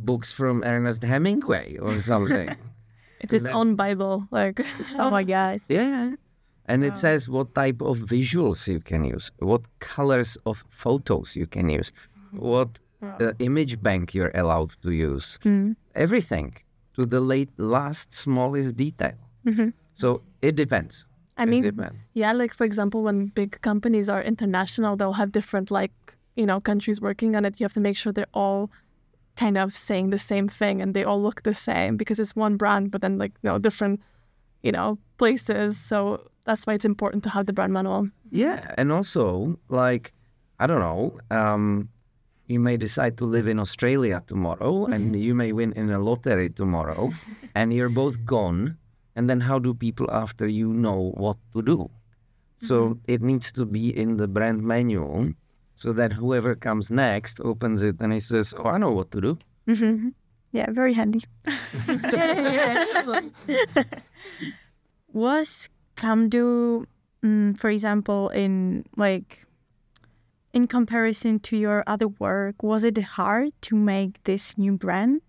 books 0.00 0.32
from 0.32 0.62
Ernest 0.64 1.02
Hemingway 1.02 1.78
or 1.78 1.98
something. 1.98 2.56
It's 3.20 3.32
its 3.32 3.48
own 3.48 3.74
Bible. 3.74 4.28
Like, 4.30 4.60
Oh 4.98 5.08
my 5.10 5.24
god. 5.24 5.60
Yeah. 5.66 6.12
And 6.66 6.84
it 6.84 6.92
oh. 6.92 6.96
says 6.96 7.28
what 7.28 7.54
type 7.54 7.80
of 7.82 7.98
visuals 7.98 8.66
you 8.68 8.80
can 8.80 9.04
use, 9.04 9.30
what 9.38 9.62
colors 9.80 10.38
of 10.46 10.64
photos 10.70 11.36
you 11.36 11.46
can 11.46 11.68
use, 11.68 11.92
what 12.32 12.68
mm-hmm. 13.02 13.22
uh, 13.22 13.32
image 13.38 13.82
bank 13.82 14.14
you're 14.14 14.32
allowed 14.34 14.70
to 14.82 14.90
use, 14.90 15.38
mm-hmm. 15.44 15.72
everything 15.94 16.54
to 16.94 17.04
the 17.04 17.20
late 17.20 17.50
last 17.58 18.12
smallest 18.12 18.76
detail. 18.76 19.14
Mm-hmm. 19.46 19.70
So 19.92 20.22
it 20.42 20.56
depends. 20.56 21.06
I 21.36 21.42
It 21.42 21.48
mean, 21.48 21.62
depends. 21.62 21.96
yeah, 22.14 22.32
like 22.32 22.54
for 22.54 22.64
example, 22.64 23.02
when 23.02 23.26
big 23.26 23.60
companies 23.60 24.08
are 24.08 24.22
international, 24.22 24.96
they'll 24.96 25.14
have 25.14 25.32
different 25.32 25.70
like 25.70 25.92
you 26.36 26.46
know 26.46 26.60
countries 26.60 27.00
working 27.00 27.36
on 27.36 27.44
it. 27.44 27.60
You 27.60 27.64
have 27.64 27.72
to 27.74 27.80
make 27.80 27.96
sure 27.96 28.12
they're 28.12 28.26
all 28.34 28.70
kind 29.36 29.58
of 29.58 29.72
saying 29.74 30.10
the 30.10 30.18
same 30.18 30.46
thing 30.46 30.80
and 30.80 30.94
they 30.94 31.02
all 31.02 31.20
look 31.20 31.42
the 31.42 31.54
same 31.54 31.96
because 31.96 32.20
it's 32.20 32.36
one 32.36 32.56
brand, 32.56 32.90
but 32.90 33.00
then 33.00 33.18
like 33.18 33.32
you 33.42 33.50
know 33.50 33.58
different 33.58 34.00
you 34.62 34.72
know 34.72 34.98
places. 35.18 35.76
So 35.76 36.30
that's 36.44 36.66
why 36.66 36.74
it's 36.74 36.84
important 36.84 37.24
to 37.24 37.30
have 37.30 37.46
the 37.46 37.52
brand 37.52 37.72
manual. 37.72 38.10
Yeah, 38.30 38.72
and 38.76 38.92
also 38.92 39.58
like 39.68 40.12
I 40.58 40.66
don't 40.66 40.80
know, 40.80 41.18
um, 41.30 41.88
you 42.46 42.60
may 42.60 42.76
decide 42.76 43.16
to 43.18 43.24
live 43.24 43.48
in 43.48 43.58
Australia 43.58 44.22
tomorrow, 44.26 44.86
and 44.92 45.16
you 45.16 45.34
may 45.34 45.52
win 45.52 45.72
in 45.72 45.90
a 45.90 45.98
lottery 45.98 46.50
tomorrow, 46.50 47.10
and 47.54 47.72
you're 47.72 47.88
both 47.88 48.24
gone. 48.24 48.76
And 49.16 49.30
then 49.30 49.40
how 49.40 49.60
do 49.60 49.74
people 49.74 50.10
after 50.10 50.48
you 50.48 50.72
know 50.72 51.12
what 51.14 51.36
to 51.52 51.62
do? 51.62 51.88
So 52.58 52.98
it 53.06 53.22
needs 53.22 53.52
to 53.52 53.64
be 53.66 53.96
in 53.96 54.16
the 54.16 54.26
brand 54.26 54.62
manual, 54.62 55.34
so 55.74 55.92
that 55.92 56.14
whoever 56.14 56.54
comes 56.54 56.90
next 56.90 57.40
opens 57.40 57.82
it 57.82 58.00
and 58.00 58.10
he 58.12 58.20
says, 58.20 58.54
"Oh, 58.56 58.64
I 58.64 58.78
know 58.78 58.90
what 58.90 59.10
to 59.12 59.20
do." 59.20 59.38
Mm-hmm. 59.68 60.08
Yeah, 60.52 60.70
very 60.70 60.94
handy. 60.94 61.22
Was 65.12 65.68
Kamdu, 65.96 66.86
mm, 67.22 67.58
for 67.58 67.70
example, 67.70 68.28
in 68.30 68.84
like 68.96 69.46
in 70.52 70.66
comparison 70.66 71.40
to 71.40 71.56
your 71.56 71.82
other 71.86 72.08
work, 72.08 72.62
was 72.62 72.84
it 72.84 72.96
hard 72.98 73.50
to 73.62 73.74
make 73.74 74.22
this 74.24 74.56
new 74.56 74.72
brand? 74.72 75.20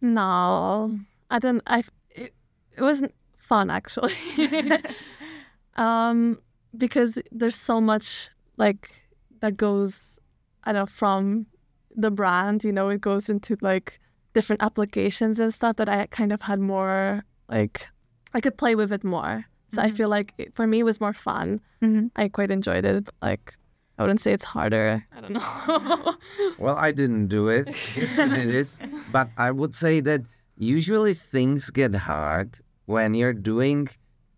No, 0.00 0.98
I 1.30 1.38
don't. 1.38 1.62
I 1.66 1.82
it, 2.10 2.32
it 2.76 2.82
wasn't 2.82 3.14
fun 3.38 3.70
actually, 3.70 4.14
um, 5.76 6.38
because 6.76 7.18
there's 7.32 7.56
so 7.56 7.80
much 7.80 8.30
like 8.56 9.02
that 9.40 9.56
goes, 9.56 10.18
I 10.64 10.72
don't 10.72 10.82
know, 10.82 10.86
from 10.86 11.46
the 11.94 12.10
brand. 12.10 12.64
You 12.64 12.72
know, 12.72 12.88
it 12.88 13.00
goes 13.00 13.28
into 13.28 13.56
like 13.60 13.98
different 14.34 14.62
applications 14.62 15.40
and 15.40 15.52
stuff 15.52 15.76
that 15.76 15.88
I 15.88 16.06
kind 16.06 16.32
of 16.32 16.42
had 16.42 16.60
more 16.60 17.24
like 17.48 17.88
I 18.32 18.40
could 18.40 18.56
play 18.56 18.74
with 18.74 18.92
it 18.92 19.02
more. 19.02 19.46
So 19.68 19.82
I 19.82 19.90
feel 19.90 20.08
like 20.08 20.34
it, 20.38 20.54
for 20.54 20.66
me 20.66 20.80
it 20.80 20.84
was 20.84 21.00
more 21.00 21.12
fun. 21.12 21.60
Mm-hmm. 21.82 22.06
I 22.16 22.28
quite 22.28 22.50
enjoyed 22.50 22.84
it. 22.84 23.04
But 23.04 23.14
like 23.22 23.56
I 23.98 24.02
wouldn't 24.02 24.20
say 24.20 24.32
it's 24.32 24.44
harder. 24.44 25.04
I 25.16 25.20
don't 25.20 25.32
know. 25.32 26.14
Well, 26.58 26.76
I 26.76 26.92
didn't 26.92 27.26
do 27.26 27.48
it. 27.48 27.66
Yes, 27.96 28.16
did 28.16 28.54
it. 28.54 28.68
But 29.12 29.28
I 29.36 29.50
would 29.50 29.74
say 29.74 30.00
that 30.00 30.22
usually 30.56 31.14
things 31.14 31.70
get 31.70 31.94
hard 31.94 32.58
when 32.86 33.14
you're 33.14 33.32
doing, 33.32 33.88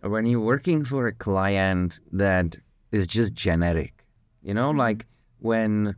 when 0.01 0.25
you're 0.27 0.41
working 0.41 0.85
for 0.85 1.07
a 1.07 1.13
client 1.13 2.01
that 2.13 2.57
is 2.91 3.07
just 3.07 3.35
generic. 3.35 4.05
You 4.43 4.55
know, 4.55 4.71
like 4.71 5.07
when, 5.41 5.95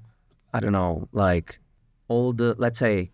I 0.52 0.58
don't 0.60 0.72
know, 0.72 1.08
like 1.12 1.60
all 2.08 2.32
the, 2.32 2.54
let's 2.58 2.80
say 2.80 3.12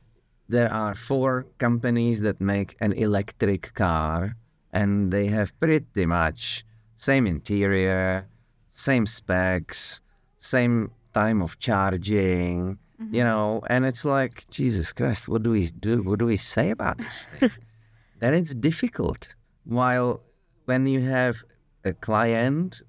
there 0.48 0.72
are 0.72 0.94
four 0.94 1.46
companies 1.58 2.22
that 2.22 2.40
make 2.40 2.74
an 2.80 2.92
electric 2.94 3.74
car 3.74 4.34
and 4.78 5.12
they 5.12 5.26
have 5.26 5.58
pretty 5.58 6.06
much 6.06 6.64
same 6.96 7.26
interior, 7.26 8.28
same 8.72 9.06
specs, 9.06 10.00
same 10.38 10.92
time 11.14 11.42
of 11.42 11.58
charging, 11.58 12.78
mm-hmm. 13.00 13.14
you 13.16 13.24
know, 13.24 13.60
and 13.68 13.84
it's 13.84 14.04
like, 14.04 14.46
Jesus 14.50 14.92
Christ, 14.92 15.28
what 15.28 15.42
do 15.42 15.50
we 15.50 15.66
do? 15.66 16.02
What 16.04 16.20
do 16.20 16.26
we 16.26 16.36
say 16.36 16.70
about 16.70 16.98
this 16.98 17.26
thing? 17.26 17.50
then 18.20 18.34
it's 18.34 18.54
difficult. 18.54 19.34
While 19.64 20.22
when 20.66 20.86
you 20.86 21.00
have 21.00 21.42
a 21.84 21.92
client, 21.92 22.82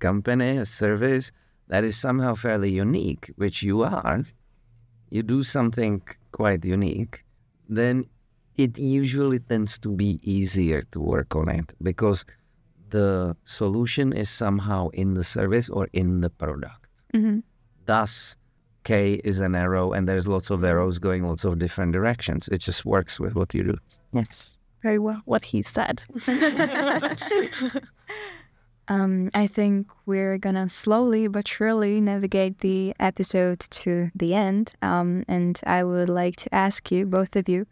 company, 0.00 0.58
a 0.58 0.66
service 0.66 1.32
that 1.68 1.82
is 1.82 1.96
somehow 1.96 2.34
fairly 2.34 2.70
unique, 2.70 3.32
which 3.36 3.62
you 3.62 3.82
are, 3.82 4.24
you 5.08 5.22
do 5.22 5.42
something 5.42 6.02
quite 6.30 6.62
unique, 6.62 7.24
then 7.70 8.04
it 8.56 8.78
usually 8.78 9.38
tends 9.38 9.78
to 9.78 9.90
be 9.90 10.20
easier 10.22 10.82
to 10.92 11.00
work 11.00 11.34
on 11.34 11.48
it 11.48 11.72
because 11.82 12.24
the 12.90 13.36
solution 13.44 14.12
is 14.12 14.28
somehow 14.28 14.88
in 14.88 15.14
the 15.14 15.24
service 15.24 15.70
or 15.70 15.88
in 15.92 16.20
the 16.20 16.30
product. 16.30 16.86
Mm-hmm. 17.14 17.40
Thus, 17.86 18.36
K 18.84 19.14
is 19.24 19.40
an 19.40 19.54
arrow, 19.54 19.92
and 19.92 20.08
there's 20.08 20.26
lots 20.26 20.50
of 20.50 20.64
arrows 20.64 20.98
going 20.98 21.22
lots 21.22 21.44
of 21.44 21.58
different 21.58 21.92
directions. 21.92 22.48
It 22.48 22.58
just 22.58 22.84
works 22.84 23.18
with 23.18 23.34
what 23.34 23.54
you 23.54 23.62
do. 23.64 23.78
Yes. 24.12 24.58
Very 24.82 24.98
well, 24.98 25.22
what 25.24 25.44
he 25.44 25.62
said. 25.62 26.02
um, 28.88 29.30
I 29.32 29.46
think 29.46 29.86
we're 30.06 30.38
gonna 30.38 30.68
slowly 30.68 31.28
but 31.28 31.46
surely 31.46 32.00
navigate 32.00 32.58
the 32.58 32.92
episode 32.98 33.60
to 33.60 34.10
the 34.14 34.34
end. 34.34 34.74
Um, 34.82 35.24
and 35.28 35.60
I 35.64 35.84
would 35.84 36.08
like 36.08 36.34
to 36.36 36.52
ask 36.52 36.90
you, 36.90 37.06
both 37.06 37.36
of 37.36 37.48
you, 37.48 37.66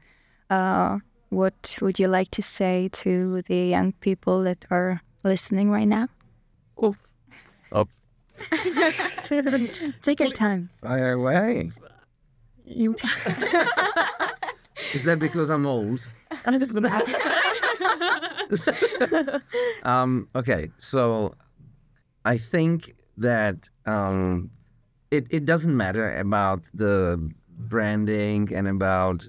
uh, 0.51 0.99
what 1.31 1.79
would 1.81 1.99
you 1.99 2.09
like 2.09 2.31
to 2.33 2.43
say 2.43 2.89
to 2.93 3.43
the 3.43 3.69
young 3.69 3.93
people 3.93 4.43
that 4.43 4.65
are 4.71 5.01
listening 5.23 5.71
right 5.71 5.89
now? 5.89 6.09
Oh. 6.77 6.95
oh. 7.73 7.89
Take 10.03 10.21
your 10.21 10.31
time. 10.31 10.71
Fire 10.83 11.13
away. 11.13 11.71
You. 12.65 12.97
Is 14.95 15.05
that 15.05 15.19
because 15.19 15.51
I'm 15.51 15.67
old? 15.67 16.07
um, 19.83 20.29
okay, 20.35 20.71
so 20.79 21.35
I 22.25 22.37
think 22.37 22.95
that 23.17 23.69
um, 23.87 24.51
it, 25.11 25.27
it 25.31 25.45
doesn't 25.45 25.77
matter 25.77 26.17
about 26.19 26.69
the 26.75 27.33
branding 27.49 28.53
and 28.55 28.67
about, 28.67 29.29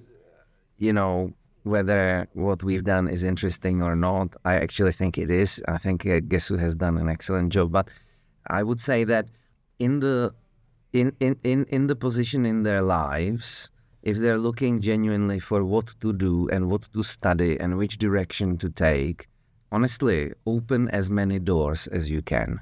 you 0.82 0.91
know, 0.91 1.32
whether 1.63 2.28
what 2.34 2.63
we've 2.63 2.84
done 2.84 3.08
is 3.08 3.24
interesting 3.24 3.84
or 3.84 3.96
not. 3.96 4.36
I 4.44 4.56
actually 4.56 4.94
think 4.94 5.17
it 5.20 5.30
is. 5.30 5.62
I 5.67 5.78
think 5.78 6.06
uh, 6.06 6.20
Gesu 6.32 6.58
has 6.60 6.76
done 6.76 6.98
an 6.98 7.08
excellent 7.08 7.54
job. 7.54 7.72
But 7.72 7.89
I 8.48 8.63
would 8.63 8.82
say 8.82 9.04
that 9.04 9.28
in 9.78 10.00
the 10.00 10.34
in, 10.91 11.15
in, 11.20 11.38
in, 11.44 11.65
in 11.65 11.88
the 11.88 11.96
position 11.96 12.46
in 12.46 12.63
their 12.63 12.82
lives, 12.82 13.70
if 14.02 14.17
they're 14.17 14.39
looking 14.39 14.82
genuinely 14.82 15.39
for 15.39 15.63
what 15.63 15.94
to 16.02 16.12
do 16.12 16.50
and 16.50 16.70
what 16.70 16.89
to 16.91 17.04
study 17.04 17.58
and 17.60 17.78
which 17.78 17.98
direction 17.98 18.58
to 18.58 18.70
take, 18.70 19.30
honestly, 19.72 20.34
open 20.46 20.89
as 20.89 21.10
many 21.10 21.39
doors 21.39 21.88
as 21.88 22.10
you 22.10 22.24
can, 22.24 22.60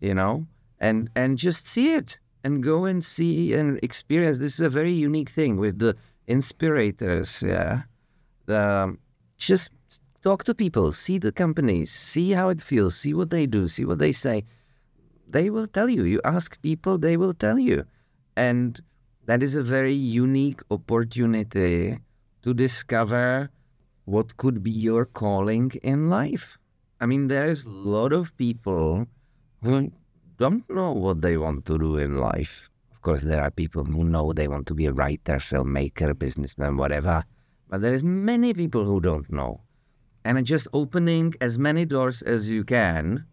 you 0.00 0.14
know, 0.14 0.46
and 0.78 1.08
and 1.16 1.38
just 1.38 1.66
see 1.66 1.94
it 1.94 2.18
and 2.44 2.62
go 2.62 2.84
and 2.84 3.02
see 3.02 3.54
and 3.54 3.80
experience. 3.82 4.38
This 4.38 4.54
is 4.54 4.60
a 4.60 4.70
very 4.70 4.92
unique 4.92 5.30
thing 5.30 5.56
with 5.56 5.78
the 5.78 5.96
inspirators. 6.26 7.42
Yeah, 7.42 7.82
the 8.46 8.60
um, 8.60 8.98
just 9.38 9.70
talk 10.22 10.44
to 10.44 10.54
people, 10.54 10.92
see 10.92 11.18
the 11.18 11.32
companies, 11.32 11.90
see 11.90 12.32
how 12.32 12.48
it 12.48 12.60
feels, 12.60 12.96
see 12.96 13.14
what 13.14 13.30
they 13.30 13.46
do, 13.46 13.68
see 13.68 13.84
what 13.84 13.98
they 13.98 14.12
say. 14.12 14.44
They 15.28 15.50
will 15.50 15.66
tell 15.66 15.88
you. 15.88 16.04
You 16.04 16.20
ask 16.24 16.60
people, 16.62 16.98
they 16.98 17.16
will 17.16 17.34
tell 17.34 17.58
you, 17.58 17.84
and 18.36 18.80
that 19.26 19.42
is 19.42 19.54
a 19.54 19.62
very 19.62 19.94
unique 19.94 20.60
opportunity 20.70 21.98
to 22.42 22.54
discover 22.54 23.50
what 24.04 24.36
could 24.36 24.62
be 24.62 24.70
your 24.70 25.04
calling 25.04 25.72
in 25.82 26.08
life. 26.08 26.58
I 27.00 27.06
mean, 27.06 27.28
there's 27.28 27.64
a 27.64 27.68
lot 27.68 28.12
of 28.12 28.36
people 28.36 29.06
who 29.62 29.90
don't 30.38 30.68
know 30.70 30.92
what 30.92 31.20
they 31.20 31.36
want 31.36 31.66
to 31.66 31.78
do 31.78 31.96
in 31.96 32.18
life. 32.18 32.70
Of 33.06 33.12
course, 33.12 33.22
there 33.22 33.40
are 33.40 33.52
people 33.52 33.84
who 33.84 34.02
know 34.02 34.32
they 34.32 34.48
want 34.48 34.66
to 34.66 34.74
be 34.74 34.86
a 34.86 34.90
writer, 34.90 35.36
filmmaker, 35.36 36.18
businessman, 36.18 36.76
whatever. 36.76 37.22
But 37.68 37.80
there 37.80 37.94
is 37.94 38.02
many 38.02 38.52
people 38.52 38.84
who 38.84 39.00
don't 39.00 39.30
know. 39.30 39.60
And 40.24 40.44
just 40.44 40.66
opening 40.72 41.32
as 41.40 41.56
many 41.56 41.84
doors 41.84 42.20
as 42.22 42.50
you 42.50 42.64
can, 42.64 43.24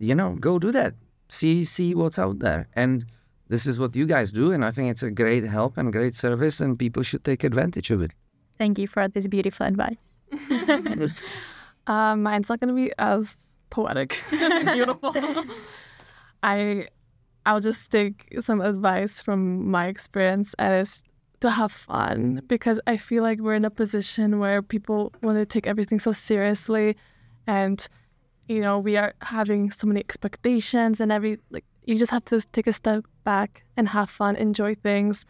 you 0.00 0.16
know, 0.16 0.34
go 0.40 0.58
do 0.58 0.72
that. 0.72 0.94
See 1.28 1.62
see 1.62 1.94
what's 1.94 2.18
out 2.18 2.40
there. 2.40 2.66
And 2.74 3.06
this 3.48 3.66
is 3.66 3.78
what 3.78 3.94
you 3.94 4.04
guys 4.04 4.32
do, 4.32 4.50
and 4.50 4.64
I 4.64 4.72
think 4.72 4.90
it's 4.90 5.04
a 5.04 5.12
great 5.12 5.44
help 5.44 5.78
and 5.78 5.92
great 5.92 6.16
service, 6.16 6.60
and 6.60 6.76
people 6.76 7.04
should 7.04 7.22
take 7.22 7.44
advantage 7.44 7.92
of 7.92 8.02
it. 8.02 8.10
Thank 8.58 8.80
you 8.80 8.88
for 8.88 9.06
this 9.06 9.28
beautiful 9.28 9.64
advice. 9.64 9.94
uh, 11.86 12.16
mine's 12.16 12.48
not 12.48 12.58
going 12.58 12.74
to 12.74 12.74
be 12.74 12.90
as 12.98 13.54
poetic 13.70 14.20
and 14.32 14.72
beautiful. 14.74 15.14
I 16.42 16.88
I'll 17.46 17.60
just 17.60 17.90
take 17.90 18.34
some 18.40 18.60
advice 18.60 19.22
from 19.22 19.70
my 19.70 19.86
experience, 19.86 20.54
and 20.58 20.74
it's 20.74 21.02
to 21.40 21.50
have 21.50 21.72
fun 21.72 22.40
because 22.48 22.80
I 22.86 22.96
feel 22.96 23.22
like 23.22 23.38
we're 23.38 23.54
in 23.54 23.64
a 23.64 23.70
position 23.70 24.38
where 24.38 24.62
people 24.62 25.12
want 25.22 25.36
to 25.38 25.44
take 25.44 25.66
everything 25.66 25.98
so 25.98 26.12
seriously, 26.12 26.96
and 27.46 27.86
you 28.48 28.60
know 28.60 28.78
we 28.78 28.96
are 28.96 29.14
having 29.22 29.70
so 29.70 29.86
many 29.86 30.00
expectations 30.00 31.00
and 31.00 31.10
every 31.12 31.38
like 31.50 31.64
you 31.86 31.98
just 31.98 32.10
have 32.10 32.24
to 32.26 32.40
take 32.52 32.66
a 32.66 32.72
step 32.72 33.04
back 33.24 33.64
and 33.76 33.88
have 33.88 34.10
fun, 34.10 34.36
enjoy 34.36 34.74
things. 34.74 35.26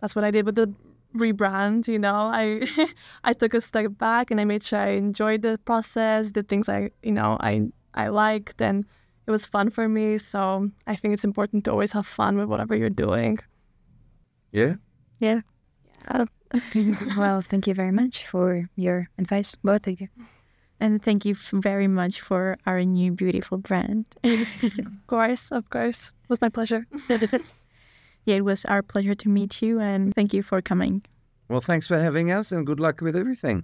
That's 0.00 0.16
what 0.16 0.24
I 0.24 0.30
did 0.30 0.46
with 0.46 0.54
the 0.54 0.72
rebrand, 1.14 1.88
you 1.88 1.98
know. 1.98 2.30
I 2.32 2.66
I 3.24 3.32
took 3.32 3.54
a 3.54 3.60
step 3.60 3.98
back 3.98 4.30
and 4.30 4.40
I 4.40 4.44
made 4.44 4.62
sure 4.62 4.78
I 4.78 4.90
enjoyed 4.90 5.42
the 5.42 5.58
process, 5.58 6.32
the 6.32 6.42
things 6.42 6.68
I, 6.68 6.90
you 7.02 7.12
know, 7.12 7.36
I 7.40 7.68
I 7.94 8.08
liked 8.08 8.62
and 8.62 8.86
it 9.30 9.32
was 9.32 9.46
fun 9.46 9.70
for 9.70 9.88
me. 9.88 10.18
So 10.18 10.70
I 10.88 10.96
think 10.96 11.14
it's 11.14 11.24
important 11.24 11.64
to 11.64 11.70
always 11.70 11.92
have 11.92 12.04
fun 12.04 12.36
with 12.36 12.48
whatever 12.48 12.74
you're 12.74 12.90
doing. 12.90 13.38
Yeah. 14.50 14.74
Yeah. 15.20 15.42
yeah. 16.10 16.24
well, 17.16 17.40
thank 17.40 17.68
you 17.68 17.74
very 17.74 17.92
much 17.92 18.26
for 18.26 18.68
your 18.74 19.08
advice, 19.18 19.54
both 19.54 19.86
of 19.86 20.00
you. 20.00 20.08
And 20.80 21.00
thank 21.00 21.24
you 21.24 21.36
very 21.52 21.86
much 21.86 22.20
for 22.20 22.58
our 22.66 22.82
new 22.82 23.12
beautiful 23.12 23.58
brand. 23.58 24.06
of 24.24 25.06
course, 25.06 25.52
of 25.52 25.70
course. 25.70 26.12
It 26.24 26.28
was 26.28 26.40
my 26.40 26.48
pleasure. 26.48 26.86
yeah, 28.24 28.34
it 28.34 28.44
was 28.44 28.64
our 28.64 28.82
pleasure 28.82 29.14
to 29.14 29.28
meet 29.28 29.62
you 29.62 29.78
and 29.78 30.12
thank 30.12 30.34
you 30.34 30.42
for 30.42 30.60
coming. 30.60 31.04
Well, 31.48 31.60
thanks 31.60 31.86
for 31.86 32.00
having 32.00 32.32
us 32.32 32.50
and 32.50 32.66
good 32.66 32.80
luck 32.80 33.00
with 33.00 33.14
everything. 33.14 33.62